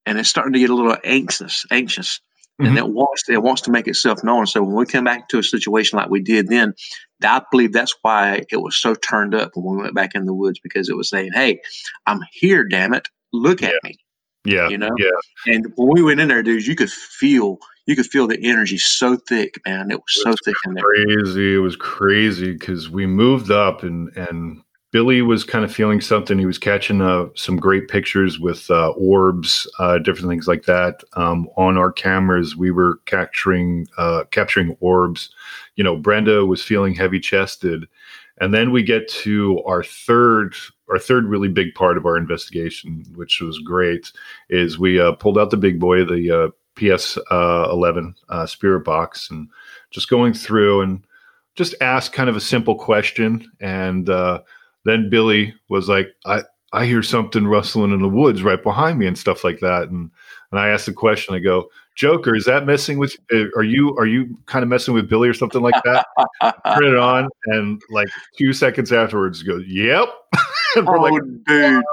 and 0.07 0.19
it's 0.19 0.29
starting 0.29 0.53
to 0.53 0.59
get 0.59 0.71
a 0.71 0.75
little 0.75 0.97
anxious, 1.05 1.65
anxious, 1.71 2.21
and 2.67 2.77
mm-hmm. 2.77 2.79
it 2.79 2.89
wants 2.89 3.29
it 3.29 3.43
wants 3.43 3.63
to 3.63 3.71
make 3.71 3.89
itself 3.89 4.23
known. 4.25 4.47
So 4.47 4.63
when 4.63 4.75
we 4.77 4.87
come 4.87 5.05
back 5.05 5.29
to 5.29 5.39
a 5.39 5.43
situation 5.43 5.99
like 5.99 6.11
we 6.11 6.21
did 6.21 6.49
then, 6.49 6.75
I 7.23 7.43
believe 7.51 7.73
that's 7.73 7.95
why 8.03 8.43
it 8.51 8.59
was 8.59 8.77
so 8.77 8.95
turned 8.95 9.35
up 9.35 9.53
when 9.55 9.77
we 9.77 9.83
went 9.83 9.95
back 9.95 10.15
in 10.15 10.25
the 10.27 10.35
woods 10.35 10.61
because 10.63 10.89
it 10.89 10.97
was 10.97 11.09
saying, 11.09 11.31
"Hey, 11.35 11.61
I'm 12.07 12.21
here, 12.33 12.65
damn 12.65 12.95
it, 12.95 13.09
look 13.33 13.63
at 13.63 13.73
Yeah. 13.73 13.79
me." 13.85 13.99
Yeah. 14.45 14.69
You 14.69 14.79
know? 14.79 14.91
Yeah. 14.99 15.55
And 15.55 15.67
when 15.77 15.91
we 15.93 16.03
went 16.03 16.21
in 16.21 16.29
there, 16.29 16.43
dudes, 16.43 16.67
you 16.67 16.75
could 16.75 16.91
feel 16.91 17.59
you 17.87 17.97
could 17.97 18.07
feel 18.07 18.27
the 18.29 18.39
energy 18.43 18.79
so 18.79 19.17
thick, 19.17 19.61
man. 19.67 19.91
It 19.91 19.97
was 19.97 20.23
so 20.23 20.33
It's 20.33 20.43
thick 20.45 20.57
in 20.67 20.75
there. 20.75 20.85
crazy. 20.85 21.55
It 21.55 21.59
was 21.59 21.77
crazy 21.77 22.53
because 22.53 22.91
we 22.91 23.07
moved 23.07 23.51
up 23.51 23.83
and 23.83 24.09
and 24.17 24.63
Billy 24.93 25.23
was 25.23 25.43
kind 25.43 25.65
of 25.65 25.75
feeling 25.75 26.03
something. 26.03 26.39
He 26.39 26.45
was 26.45 26.59
catching 26.59 27.01
uh, 27.01 27.29
some 27.35 27.57
great 27.57 27.89
pictures 27.89 28.39
with 28.39 28.71
uh, 28.71 28.91
orbs, 28.91 29.67
uh, 29.79 29.99
different 29.99 30.29
things 30.29 30.47
like 30.47 30.65
that. 30.67 31.03
Um, 31.15 31.49
on 31.57 31.79
our 31.79 31.91
cameras, 31.91 32.57
we 32.57 32.71
were 32.71 33.01
capturing 33.07 33.89
uh, 33.97 34.25
capturing 34.31 34.77
orbs. 34.81 35.31
You 35.77 35.83
know, 35.83 35.97
Brenda 35.97 36.45
was 36.45 36.63
feeling 36.63 36.95
heavy 36.95 37.21
chested, 37.21 37.89
and 38.39 38.53
then 38.53 38.71
we 38.71 38.83
get 38.83 39.09
to 39.09 39.63
our 39.65 39.83
third 39.83 40.55
our 40.91 40.99
third 40.99 41.25
really 41.25 41.49
big 41.49 41.75
part 41.75 41.97
of 41.97 42.05
our 42.05 42.19
investigation, 42.19 43.07
which 43.15 43.41
was 43.41 43.59
great. 43.61 44.13
Is 44.51 44.79
we 44.79 45.01
uh, 45.01 45.13
pulled 45.13 45.39
out 45.39 45.49
the 45.49 45.57
big 45.57 45.81
boy, 45.81 46.05
the 46.05 46.31
uh, 46.31 46.49
PS 46.75 47.17
uh, 47.31 47.69
11 47.71 48.15
uh, 48.29 48.45
Spirit 48.45 48.85
Box, 48.85 49.31
and 49.31 49.49
just 49.91 50.11
going 50.11 50.35
through 50.35 50.83
and 50.83 51.03
just 51.55 51.75
ask 51.81 52.13
kind 52.13 52.29
of 52.29 52.37
a 52.37 52.41
simple 52.41 52.75
question. 52.75 53.51
And 53.59 54.11
then 54.85 55.11
Billy 55.11 55.55
was 55.69 55.89
like, 55.89 56.09
I, 56.27 56.43
I 56.73 56.87
hear 56.87 57.03
something 57.03 57.47
rustling 57.47 57.93
in 57.93 58.01
the 58.01 58.09
woods 58.09 58.43
right 58.43 58.63
behind 58.63 58.99
me 58.99 59.07
and 59.07 59.19
stuff 59.19 59.45
like 59.45 59.61
that. 59.61 59.89
And, 59.91 60.11
and 60.51 60.61
I 60.61 60.69
asked 60.69 60.87
the 60.87 60.93
question, 60.93 61.35
I 61.35 61.39
go, 61.39 61.69
Joker, 61.95 62.35
is 62.35 62.47
that 62.47 62.65
messing 62.65 62.99
with, 62.99 63.15
uh, 63.33 63.45
are 63.55 63.63
you, 63.63 63.95
are 63.99 64.07
you 64.07 64.39
kind 64.47 64.63
of 64.63 64.71
messing 64.71 64.95
with 64.95 65.09
Billy 65.09 65.29
or 65.29 65.35
something 65.35 65.61
like 65.61 65.75
that? 65.85 66.07
Turn 66.43 66.85
it 66.85 66.97
on. 66.97 67.29
And 67.47 67.83
like 67.91 68.09
two 68.39 68.55
seconds 68.55 68.93
afterwards, 68.93 69.43
he 69.43 69.47
goes, 69.47 69.65
yep. 69.67 70.09
oh, 70.77 70.81
like, 70.81 71.23
dude, 71.47 71.85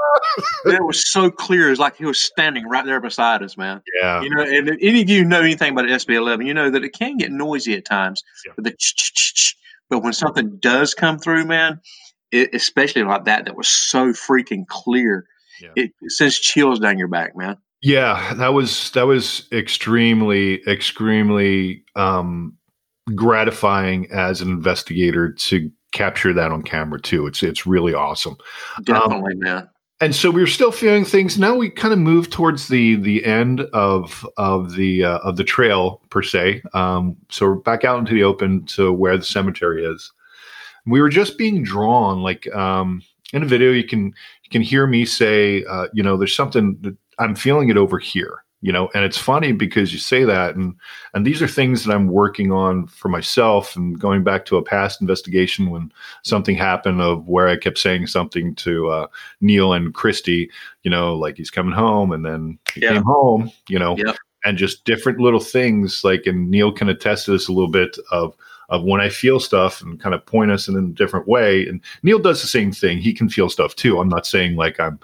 it 0.65 0.85
was 0.85 1.11
so 1.11 1.29
clear. 1.29 1.69
It's 1.69 1.81
like 1.81 1.97
he 1.97 2.05
was 2.05 2.19
standing 2.19 2.65
right 2.69 2.85
there 2.85 3.01
beside 3.01 3.43
us, 3.43 3.57
man. 3.57 3.81
yeah, 3.99 4.21
You 4.21 4.29
know, 4.29 4.41
and 4.41 4.69
if 4.69 4.77
any 4.81 5.01
of 5.01 5.09
you 5.09 5.25
know 5.25 5.41
anything 5.41 5.73
about 5.73 5.85
SB11, 5.85 6.45
you 6.45 6.53
know 6.53 6.69
that 6.69 6.85
it 6.85 6.93
can 6.93 7.17
get 7.17 7.31
noisy 7.31 7.75
at 7.75 7.83
times. 7.83 8.23
Yeah. 8.45 8.53
With 8.55 8.65
the 8.65 9.53
but 9.89 10.03
when 10.03 10.13
something 10.13 10.57
does 10.57 10.93
come 10.93 11.17
through, 11.17 11.45
man, 11.45 11.81
it, 12.31 12.53
especially 12.53 13.03
like 13.03 13.25
that, 13.25 13.45
that 13.45 13.55
was 13.55 13.67
so 13.67 14.13
freaking 14.13 14.67
clear. 14.67 15.25
Yeah. 15.61 15.69
It, 15.75 15.91
it 16.01 16.11
sends 16.11 16.39
chills 16.39 16.79
down 16.79 16.97
your 16.97 17.07
back, 17.07 17.35
man. 17.35 17.57
Yeah, 17.81 18.33
that 18.35 18.49
was 18.49 18.91
that 18.91 19.07
was 19.07 19.47
extremely 19.51 20.61
extremely 20.67 21.83
um, 21.95 22.57
gratifying 23.15 24.09
as 24.11 24.41
an 24.41 24.49
investigator 24.49 25.31
to 25.31 25.71
capture 25.91 26.33
that 26.33 26.51
on 26.51 26.61
camera 26.61 26.99
too. 26.99 27.25
It's 27.25 27.41
it's 27.41 27.65
really 27.65 27.93
awesome. 27.93 28.37
Definitely, 28.83 29.35
man. 29.35 29.69
And 30.01 30.15
so 30.15 30.31
we 30.31 30.39
were 30.39 30.47
still 30.47 30.71
feeling 30.71 31.03
things. 31.03 31.37
Now 31.37 31.55
we 31.55 31.69
kind 31.69 31.93
of 31.93 31.99
move 31.99 32.29
towards 32.29 32.67
the 32.67 32.95
the 32.95 33.25
end 33.25 33.61
of 33.73 34.25
of 34.37 34.75
the 34.75 35.03
uh, 35.03 35.19
of 35.19 35.37
the 35.37 35.43
trail 35.43 36.01
per 36.09 36.21
se. 36.21 36.61
Um, 36.73 37.17
so 37.29 37.47
we're 37.47 37.55
back 37.55 37.83
out 37.83 37.99
into 37.99 38.13
the 38.13 38.23
open 38.23 38.65
to 38.67 38.91
where 38.91 39.17
the 39.17 39.25
cemetery 39.25 39.85
is. 39.85 40.11
We 40.89 41.01
were 41.01 41.09
just 41.09 41.37
being 41.37 41.63
drawn, 41.63 42.21
like 42.21 42.47
um, 42.55 43.01
in 43.33 43.43
a 43.43 43.45
video. 43.45 43.71
You 43.71 43.83
can 43.85 44.05
you 44.07 44.49
can 44.51 44.61
hear 44.61 44.87
me 44.87 45.05
say, 45.05 45.63
uh, 45.65 45.87
you 45.93 46.03
know, 46.03 46.17
there's 46.17 46.35
something 46.35 46.77
that 46.81 46.97
I'm 47.19 47.35
feeling 47.35 47.69
it 47.69 47.77
over 47.77 47.99
here. 47.99 48.43
You 48.61 48.73
know, 48.73 48.89
and 48.93 49.05
it's 49.05 49.17
funny 49.17 49.53
because 49.53 49.93
you 49.93 49.99
say 49.99 50.25
that, 50.25 50.55
and 50.55 50.75
and 51.13 51.25
these 51.25 51.41
are 51.41 51.47
things 51.47 51.85
that 51.85 51.93
I'm 51.95 52.07
working 52.07 52.51
on 52.51 52.87
for 52.87 53.07
myself, 53.07 53.77
and 53.77 53.97
going 53.97 54.21
back 54.25 54.43
to 54.47 54.57
a 54.57 54.61
past 54.61 54.99
investigation 54.99 55.69
when 55.69 55.93
something 56.23 56.57
happened 56.57 56.99
of 56.99 57.25
where 57.25 57.47
I 57.47 57.55
kept 57.55 57.77
saying 57.77 58.07
something 58.07 58.55
to 58.55 58.89
uh, 58.89 59.07
Neil 59.39 59.71
and 59.71 59.93
Christy, 59.93 60.51
you 60.83 60.91
know, 60.91 61.15
like 61.15 61.37
he's 61.37 61.49
coming 61.49 61.71
home 61.71 62.11
and 62.11 62.25
then 62.25 62.59
he 62.73 62.81
Yeah. 62.81 62.95
came 62.95 63.03
home, 63.03 63.49
you 63.69 63.79
know, 63.79 63.95
Yep. 63.97 64.17
and 64.43 64.57
just 64.57 64.83
different 64.83 65.19
little 65.21 65.39
things 65.39 66.03
like, 66.03 66.25
and 66.25 66.51
Neil 66.51 66.73
can 66.73 66.89
attest 66.89 67.25
to 67.25 67.31
this 67.31 67.47
a 67.47 67.53
little 67.53 67.71
bit 67.71 67.97
of, 68.11 68.35
of 68.69 68.83
when 68.83 69.01
I 69.01 69.09
feel 69.09 69.39
stuff 69.39 69.81
and 69.81 69.99
kind 69.99 70.15
of 70.15 70.25
point 70.25 70.51
us 70.51 70.67
in 70.67 70.75
a 70.75 70.81
different 70.93 71.27
way. 71.27 71.67
And 71.67 71.81
Neil 72.03 72.19
does 72.19 72.41
the 72.41 72.47
same 72.47 72.71
thing. 72.71 72.99
He 72.99 73.13
can 73.13 73.29
feel 73.29 73.49
stuff 73.49 73.75
too. 73.75 73.99
I'm 73.99 74.09
not 74.09 74.25
saying 74.25 74.55
like 74.55 74.79
I'm, 74.79 74.99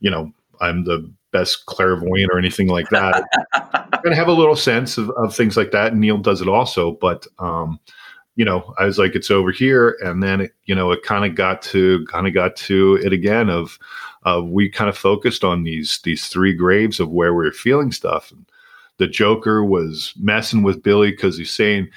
you 0.00 0.10
know, 0.10 0.32
I'm 0.60 0.84
the 0.84 1.10
best 1.32 1.66
clairvoyant 1.66 2.30
or 2.32 2.38
anything 2.38 2.68
like 2.68 2.88
that. 2.90 3.24
I'm 3.52 4.02
to 4.02 4.14
have 4.14 4.28
a 4.28 4.32
little 4.32 4.56
sense 4.56 4.98
of, 4.98 5.10
of 5.10 5.34
things 5.34 5.56
like 5.56 5.70
that. 5.72 5.92
And 5.92 6.00
Neil 6.00 6.18
does 6.18 6.40
it 6.40 6.48
also, 6.48 6.92
but, 6.92 7.26
um, 7.38 7.78
you 8.36 8.44
know, 8.44 8.74
I 8.78 8.86
was 8.86 8.98
like, 8.98 9.14
it's 9.14 9.30
over 9.30 9.52
here. 9.52 9.98
And 10.00 10.22
then, 10.22 10.40
it, 10.42 10.52
you 10.64 10.74
know, 10.74 10.90
it 10.90 11.02
kind 11.02 11.24
of 11.24 11.34
got 11.34 11.60
to, 11.62 12.06
kind 12.06 12.26
of 12.26 12.32
got 12.32 12.56
to 12.56 12.98
it 13.02 13.12
again 13.12 13.50
of, 13.50 13.78
uh, 14.24 14.40
we 14.42 14.70
kind 14.70 14.88
of 14.88 14.96
focused 14.96 15.44
on 15.44 15.62
these, 15.64 16.00
these 16.04 16.28
three 16.28 16.54
graves 16.54 17.00
of 17.00 17.10
where 17.10 17.34
we 17.34 17.44
were 17.44 17.52
feeling 17.52 17.92
stuff. 17.92 18.30
And 18.30 18.46
the 18.96 19.06
Joker 19.06 19.64
was 19.64 20.14
messing 20.18 20.62
with 20.62 20.82
Billy 20.82 21.10
because 21.10 21.36
he's 21.36 21.52
saying, 21.52 21.90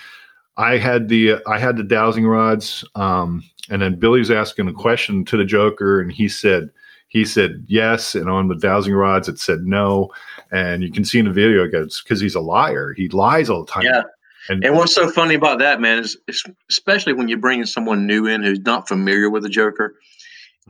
I 0.58 0.78
had 0.78 1.10
the, 1.10 1.36
I 1.48 1.58
had 1.60 1.78
the 1.78 1.84
dowsing 1.84 2.26
rods. 2.28 2.84
Um, 2.96 3.44
and 3.70 3.82
then 3.82 4.00
Billy's 4.00 4.32
asking 4.32 4.68
a 4.68 4.74
question 4.74 5.26
to 5.26 5.38
the 5.38 5.46
Joker 5.46 6.00
and 6.02 6.12
he 6.12 6.28
said, 6.28 6.70
he 7.08 7.26
said 7.26 7.64
yes. 7.68 8.16
And 8.16 8.30
on 8.30 8.48
the 8.48 8.56
dowsing 8.56 8.94
rods, 8.94 9.30
it 9.30 9.40
said 9.40 9.66
no. 9.66 10.12
And 10.52 10.84
you 10.84 10.92
can 10.92 11.06
see 11.06 11.20
in 11.20 11.26
the 11.26 11.32
video, 11.32 11.64
it's 11.72 12.02
because 12.02 12.20
he's 12.20 12.36
a 12.36 12.40
liar. 12.42 12.94
He 12.98 13.08
lies 13.10 13.50
all 13.50 13.64
the 13.66 13.72
time. 13.72 13.84
Yeah. 13.84 14.04
And- 14.50 14.64
And 14.66 14.76
what's 14.76 14.94
so 14.94 15.10
funny 15.10 15.36
about 15.36 15.60
that, 15.60 15.80
man, 15.80 16.00
is 16.00 16.18
is 16.28 16.44
especially 16.70 17.14
when 17.14 17.30
you're 17.30 17.38
bringing 17.38 17.66
someone 17.66 18.06
new 18.06 18.26
in 18.28 18.44
who's 18.44 18.60
not 18.60 18.90
familiar 18.90 19.30
with 19.30 19.44
the 19.44 19.50
Joker, 19.50 19.96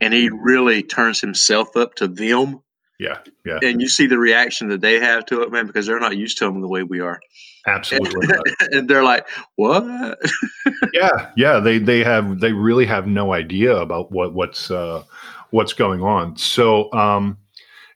and 0.00 0.14
he 0.14 0.28
really 0.32 0.80
turns 0.82 1.20
himself 1.20 1.76
up 1.76 1.96
to 1.96 2.06
them, 2.06 2.60
Yeah. 2.98 3.18
Yeah. 3.44 3.58
and 3.62 3.80
you 3.80 3.88
see 3.88 4.06
the 4.06 4.18
reaction 4.18 4.68
that 4.68 4.80
they 4.80 5.00
have 5.00 5.26
to 5.26 5.42
it, 5.42 5.50
man, 5.50 5.66
because 5.66 5.86
they're 5.86 5.98
not 5.98 6.16
used 6.16 6.38
to 6.38 6.44
them 6.44 6.60
the 6.60 6.68
way 6.68 6.84
we 6.84 7.00
are, 7.00 7.20
Absolutely. 7.66 8.28
and 8.72 8.88
they're 8.88 9.04
like, 9.04 9.26
"What?" 9.56 9.84
yeah 10.92 11.30
yeah 11.36 11.60
they 11.60 11.78
they 11.78 12.04
have 12.04 12.40
they 12.40 12.52
really 12.52 12.84
have 12.86 13.06
no 13.06 13.32
idea 13.32 13.74
about 13.76 14.12
what 14.12 14.34
what's 14.34 14.70
uh 14.70 15.02
what's 15.50 15.72
going 15.72 16.02
on 16.02 16.36
so 16.36 16.92
um 16.92 17.38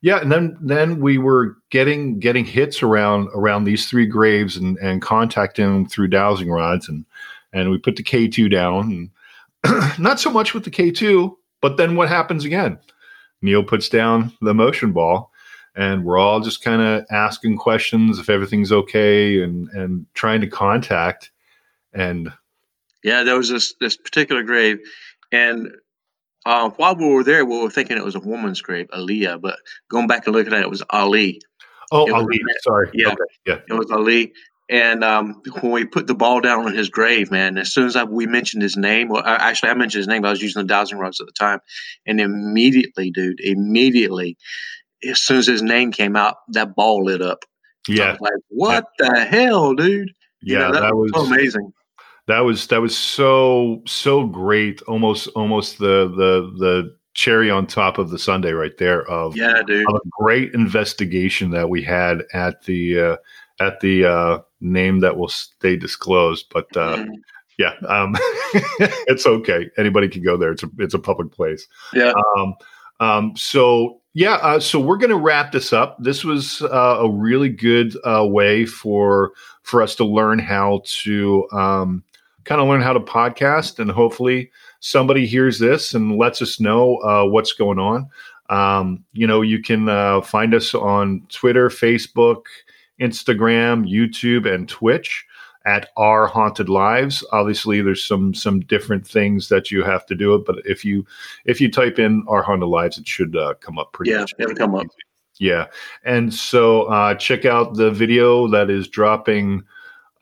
yeah 0.00 0.20
and 0.20 0.32
then 0.32 0.56
then 0.60 1.00
we 1.00 1.18
were 1.18 1.56
getting 1.70 2.18
getting 2.18 2.44
hits 2.44 2.82
around 2.82 3.28
around 3.34 3.64
these 3.64 3.88
three 3.88 4.06
graves 4.06 4.56
and 4.56 4.78
and 4.78 5.02
contacting 5.02 5.66
them 5.66 5.86
through 5.86 6.08
dowsing 6.08 6.50
rods 6.50 6.88
and 6.88 7.04
and 7.52 7.70
we 7.70 7.78
put 7.78 7.96
the 7.96 8.02
k2 8.02 8.50
down 8.50 9.10
and 9.64 9.98
not 9.98 10.18
so 10.18 10.30
much 10.30 10.54
with 10.54 10.64
the 10.64 10.70
k2 10.70 11.34
but 11.60 11.76
then 11.76 11.94
what 11.96 12.08
happens 12.08 12.44
again 12.44 12.78
neil 13.42 13.62
puts 13.62 13.88
down 13.88 14.32
the 14.40 14.54
motion 14.54 14.92
ball 14.92 15.30
and 15.76 16.04
we're 16.04 16.18
all 16.18 16.40
just 16.40 16.62
kind 16.62 16.82
of 16.82 17.04
asking 17.10 17.56
questions 17.56 18.18
if 18.18 18.28
everything's 18.28 18.72
okay 18.72 19.42
and 19.42 19.68
and 19.70 20.06
trying 20.14 20.40
to 20.40 20.46
contact 20.48 21.30
and 21.92 22.32
Yeah, 23.02 23.22
there 23.22 23.36
was 23.36 23.48
this 23.48 23.74
this 23.80 23.96
particular 23.96 24.42
grave, 24.42 24.78
and 25.32 25.68
uh, 26.46 26.70
while 26.70 26.96
we 26.96 27.06
were 27.06 27.24
there, 27.24 27.44
we 27.44 27.60
were 27.62 27.70
thinking 27.70 27.96
it 27.96 28.04
was 28.04 28.14
a 28.14 28.20
woman's 28.20 28.60
grave, 28.60 28.88
Aaliyah. 28.88 29.40
But 29.40 29.58
going 29.90 30.06
back 30.06 30.26
and 30.26 30.34
looking 30.34 30.52
at 30.52 30.60
it, 30.60 30.64
it 30.64 30.70
was 30.70 30.82
Ali. 30.90 31.40
Oh, 31.90 32.06
It 32.06 32.12
Ali. 32.12 32.40
Sorry. 32.62 32.90
Yeah. 32.92 33.08
Okay. 33.08 33.22
Yeah. 33.46 33.60
It 33.68 33.74
was 33.74 33.90
Ali. 33.90 34.32
And 34.70 35.02
um, 35.02 35.40
when 35.60 35.72
we 35.72 35.84
put 35.86 36.06
the 36.06 36.14
ball 36.14 36.40
down 36.40 36.66
on 36.66 36.74
his 36.74 36.90
grave, 36.90 37.30
man, 37.30 37.56
as 37.56 37.72
soon 37.72 37.86
as 37.86 37.96
I, 37.96 38.04
we 38.04 38.26
mentioned 38.26 38.62
his 38.62 38.76
name, 38.76 39.08
well, 39.08 39.22
actually, 39.24 39.70
I 39.70 39.74
mentioned 39.74 40.00
his 40.00 40.08
name. 40.08 40.24
I 40.24 40.30
was 40.30 40.42
using 40.42 40.60
the 40.60 40.68
dowsing 40.68 40.98
rods 40.98 41.20
at 41.20 41.26
the 41.26 41.32
time, 41.32 41.60
and 42.06 42.20
immediately, 42.20 43.10
dude, 43.10 43.40
immediately, 43.40 44.36
as 45.08 45.20
soon 45.20 45.38
as 45.38 45.46
his 45.46 45.62
name 45.62 45.90
came 45.90 46.16
out, 46.16 46.36
that 46.48 46.74
ball 46.74 47.04
lit 47.04 47.22
up. 47.22 47.44
Yeah. 47.88 48.12
was 48.12 48.20
like, 48.20 48.32
what 48.48 48.84
the 48.98 49.24
hell, 49.24 49.74
dude? 49.74 50.10
You 50.42 50.58
Yeah. 50.58 50.68
know, 50.68 50.72
that, 50.80 50.94
was 50.94 51.12
so 51.14 51.20
amazing. 51.22 51.72
that 52.26 52.40
was 52.40 52.66
that 52.66 52.82
was 52.82 52.96
so 52.96 53.82
so 53.86 54.26
great. 54.26 54.82
Almost 54.82 55.28
almost 55.28 55.78
the 55.78 56.08
the 56.14 56.52
the 56.58 56.96
cherry 57.14 57.50
on 57.50 57.66
top 57.66 57.98
of 57.98 58.10
the 58.10 58.18
sundae 58.18 58.52
right 58.52 58.76
there 58.76 59.02
of, 59.10 59.34
Yeah, 59.36 59.62
dude. 59.66 59.88
of 59.88 59.94
a 59.96 60.08
great 60.20 60.52
investigation 60.54 61.50
that 61.50 61.68
we 61.68 61.82
had 61.82 62.22
at 62.32 62.62
the 62.64 63.00
uh, 63.00 63.16
at 63.60 63.80
the 63.80 64.04
uh, 64.04 64.38
name 64.60 65.00
that 65.00 65.16
will 65.16 65.28
stay 65.28 65.76
disclosed. 65.76 66.46
But 66.52 66.74
uh, 66.76 67.04
yeah, 67.58 67.74
um, 67.88 68.16
it's 69.06 69.26
okay. 69.26 69.70
Anybody 69.76 70.08
can 70.08 70.22
go 70.22 70.36
there. 70.36 70.52
It's 70.52 70.62
a 70.62 70.70
it's 70.78 70.94
a 70.94 70.98
public 70.98 71.32
place. 71.32 71.66
Yeah. 71.92 72.12
Um, 72.36 72.54
um, 73.00 73.36
so 73.36 74.00
yeah, 74.14 74.34
uh, 74.34 74.58
so 74.58 74.80
we're 74.80 74.96
going 74.96 75.10
to 75.10 75.16
wrap 75.16 75.52
this 75.52 75.72
up. 75.72 75.96
This 76.00 76.24
was 76.24 76.62
uh, 76.62 76.98
a 77.00 77.10
really 77.10 77.48
good 77.48 77.94
uh, 78.04 78.26
way 78.26 78.66
for 78.66 79.32
for 79.62 79.82
us 79.82 79.94
to 79.96 80.04
learn 80.04 80.38
how 80.38 80.82
to 80.84 81.46
um, 81.52 82.02
kind 82.44 82.60
of 82.60 82.66
learn 82.66 82.80
how 82.80 82.92
to 82.92 83.00
podcast, 83.00 83.78
and 83.78 83.90
hopefully 83.90 84.50
somebody 84.80 85.26
hears 85.26 85.58
this 85.58 85.94
and 85.94 86.16
lets 86.16 86.42
us 86.42 86.58
know 86.58 86.96
uh, 86.98 87.24
what's 87.26 87.52
going 87.52 87.78
on. 87.78 88.08
Um, 88.50 89.04
you 89.12 89.26
know, 89.26 89.42
you 89.42 89.62
can 89.62 89.88
uh, 89.88 90.22
find 90.22 90.54
us 90.54 90.74
on 90.74 91.22
Twitter, 91.28 91.68
Facebook, 91.68 92.44
Instagram, 93.00 93.88
YouTube, 93.88 94.52
and 94.52 94.68
Twitch 94.68 95.24
at 95.66 95.90
our 95.96 96.26
haunted 96.26 96.68
lives. 96.68 97.24
Obviously 97.32 97.82
there's 97.82 98.04
some 98.04 98.32
some 98.32 98.60
different 98.60 99.06
things 99.06 99.48
that 99.48 99.70
you 99.70 99.82
have 99.82 100.06
to 100.06 100.14
do 100.14 100.34
it 100.34 100.44
but 100.46 100.56
if 100.64 100.84
you 100.84 101.04
if 101.44 101.60
you 101.60 101.70
type 101.70 101.98
in 101.98 102.24
our 102.28 102.42
haunted 102.42 102.68
lives 102.68 102.96
it 102.96 103.06
should 103.06 103.36
uh, 103.36 103.54
come 103.60 103.78
up 103.78 103.92
pretty 103.92 104.12
yeah 104.12 104.20
much 104.20 104.34
it'll 104.38 104.54
come 104.54 104.74
up. 104.74 104.86
yeah. 105.38 105.66
And 106.04 106.32
so 106.32 106.84
uh, 106.84 107.14
check 107.14 107.44
out 107.44 107.74
the 107.74 107.90
video 107.90 108.48
that 108.48 108.70
is 108.70 108.88
dropping 108.88 109.62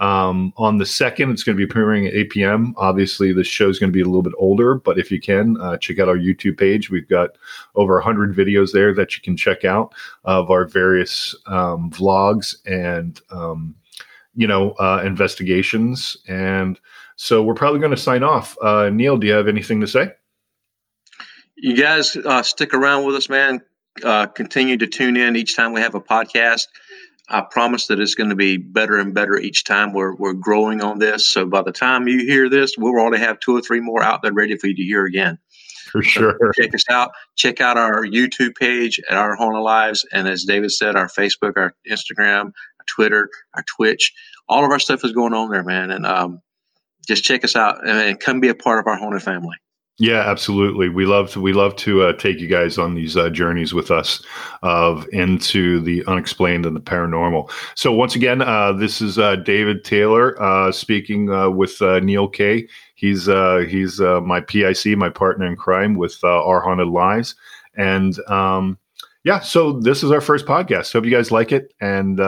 um, 0.01 0.53
on 0.57 0.79
the 0.79 0.87
second 0.87 1.31
it's 1.31 1.43
going 1.43 1.57
to 1.57 1.67
be 1.67 1.73
premiering 1.73 2.07
at 2.07 2.15
8 2.15 2.31
p.m 2.31 2.75
obviously 2.77 3.33
the 3.33 3.45
show 3.45 3.69
is 3.69 3.79
going 3.79 3.91
to 3.91 3.97
be 3.97 4.03
a 4.03 4.07
little 4.07 4.23
bit 4.23 4.35
older 4.39 4.75
but 4.75 4.99
if 4.99 5.11
you 5.11 5.21
can 5.21 5.57
uh, 5.61 5.77
check 5.79 5.99
out 5.99 6.09
our 6.09 6.19
youtube 6.19 6.59
page 6.59 6.91
we've 6.91 7.09
got 7.09 7.31
over 7.75 7.95
100 7.95 8.35
videos 8.35 8.73
there 8.73 8.95
that 8.95 9.17
you 9.17 9.23
can 9.23 9.37
check 9.37 9.65
out 9.65 9.95
of 10.25 10.51
our 10.51 10.67
various 10.67 11.35
um, 11.47 11.91
vlogs 11.91 12.57
and 12.67 13.21
um, 13.31 13.75
you 14.37 14.47
know, 14.47 14.73
uh, 14.73 15.03
investigations. 15.05 16.17
And 16.29 16.79
so 17.17 17.43
we're 17.43 17.55
probably 17.55 17.81
going 17.81 17.91
to 17.91 17.97
sign 17.97 18.23
off. 18.23 18.57
Uh, 18.63 18.91
Neil, 18.91 19.17
do 19.17 19.27
you 19.27 19.33
have 19.33 19.49
anything 19.49 19.81
to 19.81 19.87
say? 19.87 20.13
You 21.57 21.75
guys 21.75 22.17
uh, 22.17 22.43
stick 22.43 22.75
around 22.75 23.07
with 23.07 23.17
us, 23.17 23.29
man. 23.31 23.63
Uh, 24.05 24.27
continue 24.27 24.77
to 24.77 24.87
tune 24.87 25.17
in 25.17 25.37
each 25.37 25.57
time 25.57 25.73
we 25.73 25.81
have 25.81 25.95
a 25.95 26.01
podcast. 26.01 26.67
I 27.29 27.41
promise 27.41 27.89
that 27.89 27.99
it's 27.99 28.15
going 28.15 28.31
to 28.31 28.37
be 28.37 28.57
better 28.57 28.97
and 28.99 29.13
better 29.13 29.37
each 29.37 29.65
time. 29.65 29.93
We're, 29.93 30.15
we're 30.15 30.33
growing 30.33 30.83
on 30.83 30.99
this. 30.99 31.27
So 31.27 31.45
by 31.45 31.63
the 31.63 31.73
time 31.73 32.07
you 32.07 32.21
hear 32.21 32.49
this, 32.49 32.77
we'll 32.79 32.95
already 32.95 33.23
have 33.23 33.41
two 33.41 33.57
or 33.57 33.61
three 33.61 33.81
more 33.81 34.03
out 34.03 34.23
there 34.23 34.33
ready 34.33 34.57
for 34.57 34.69
you 34.69 34.77
to 34.77 34.83
hear 34.83 35.05
again. 35.05 35.39
For 35.91 36.03
sure. 36.03 36.39
So 36.41 36.63
check 36.63 36.75
us 36.75 36.85
out. 36.89 37.11
Check 37.37 37.61
out 37.61 37.77
our 37.77 38.05
YouTube 38.05 38.55
page 38.57 39.01
at 39.11 39.17
Our 39.17 39.35
Haunted 39.35 39.63
Lives. 39.63 40.07
And 40.13 40.29
as 40.29 40.45
David 40.45 40.71
said, 40.71 40.95
our 40.95 41.09
Facebook, 41.09 41.57
our 41.57 41.75
Instagram, 41.91 42.47
our 42.47 42.85
Twitter, 42.87 43.29
our 43.55 43.65
Twitch. 43.77 44.13
All 44.49 44.65
of 44.65 44.71
our 44.71 44.79
stuff 44.79 45.05
is 45.05 45.13
going 45.13 45.35
on 45.35 45.51
there, 45.51 45.65
man. 45.65 45.91
And 45.91 46.07
um, 46.07 46.43
just 47.09 47.25
check 47.25 47.45
us 47.45 47.57
out 47.57 47.87
and, 47.87 47.99
and, 47.99 48.21
come 48.21 48.41
be 48.41 48.49
a 48.49 48.55
part 48.55 48.79
of 48.79 48.87
our 48.87 48.97
haunted 48.97 49.23
family. 49.23 49.57
Yeah, 49.99 50.29
absolutely. 50.29 50.91
We 50.91 51.07
love 51.07 51.31
to 51.31 51.41
we 51.41 51.55
love 51.55 51.75
to 51.77 52.03
uh, 52.03 52.13
take 52.15 52.39
you 52.39 52.49
guys 52.49 52.77
on 52.77 52.95
these 52.95 53.17
uh, 53.17 53.31
journeys 53.31 53.73
with 53.73 53.91
us 53.91 54.23
of 54.63 55.09
into 55.11 55.81
the 55.81 56.05
unexplained 56.07 56.67
and 56.67 56.77
the 56.77 56.81
paranormal. 56.81 57.51
So 57.77 57.93
once 57.93 58.15
again, 58.15 58.43
uh, 58.43 58.73
this 58.73 59.01
is 59.01 59.19
uh, 59.19 59.37
David 59.37 59.85
Taylor 59.85 60.41
uh, 60.43 60.71
speaking 60.71 61.31
uh, 61.31 61.49
with 61.49 61.81
Neil 61.81 62.29
Kay. 62.29 62.69
He's 62.95 63.25
he's 63.25 63.99
my 64.01 64.41
PIC, 64.41 64.99
my 64.99 65.09
partner 65.09 65.47
in 65.47 65.57
crime 65.57 65.95
with 65.95 66.23
Our 66.23 66.61
Haunted 66.61 66.89
Lives, 66.89 67.35
and 67.75 68.19
um, 68.29 68.79
yeah. 69.25 69.41
So 69.41 69.81
this 69.81 70.03
is 70.03 70.11
our 70.11 70.21
first 70.21 70.45
podcast. 70.45 70.93
Hope 70.93 71.07
you 71.07 71.11
guys 71.11 71.31
like 71.31 71.53
it, 71.53 71.73
and 71.81 72.19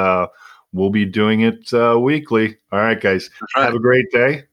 we'll 0.73 0.91
be 0.91 1.05
doing 1.05 1.43
it 1.43 1.73
uh, 1.75 1.99
weekly. 2.01 2.57
All 2.73 2.81
right, 2.81 3.01
guys. 3.01 3.29
Have 3.55 3.75
a 3.75 3.79
great 3.79 4.11
day 4.11 4.45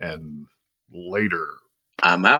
and 0.00 0.46
later. 0.92 1.46
I'm 2.02 2.24
out. 2.24 2.36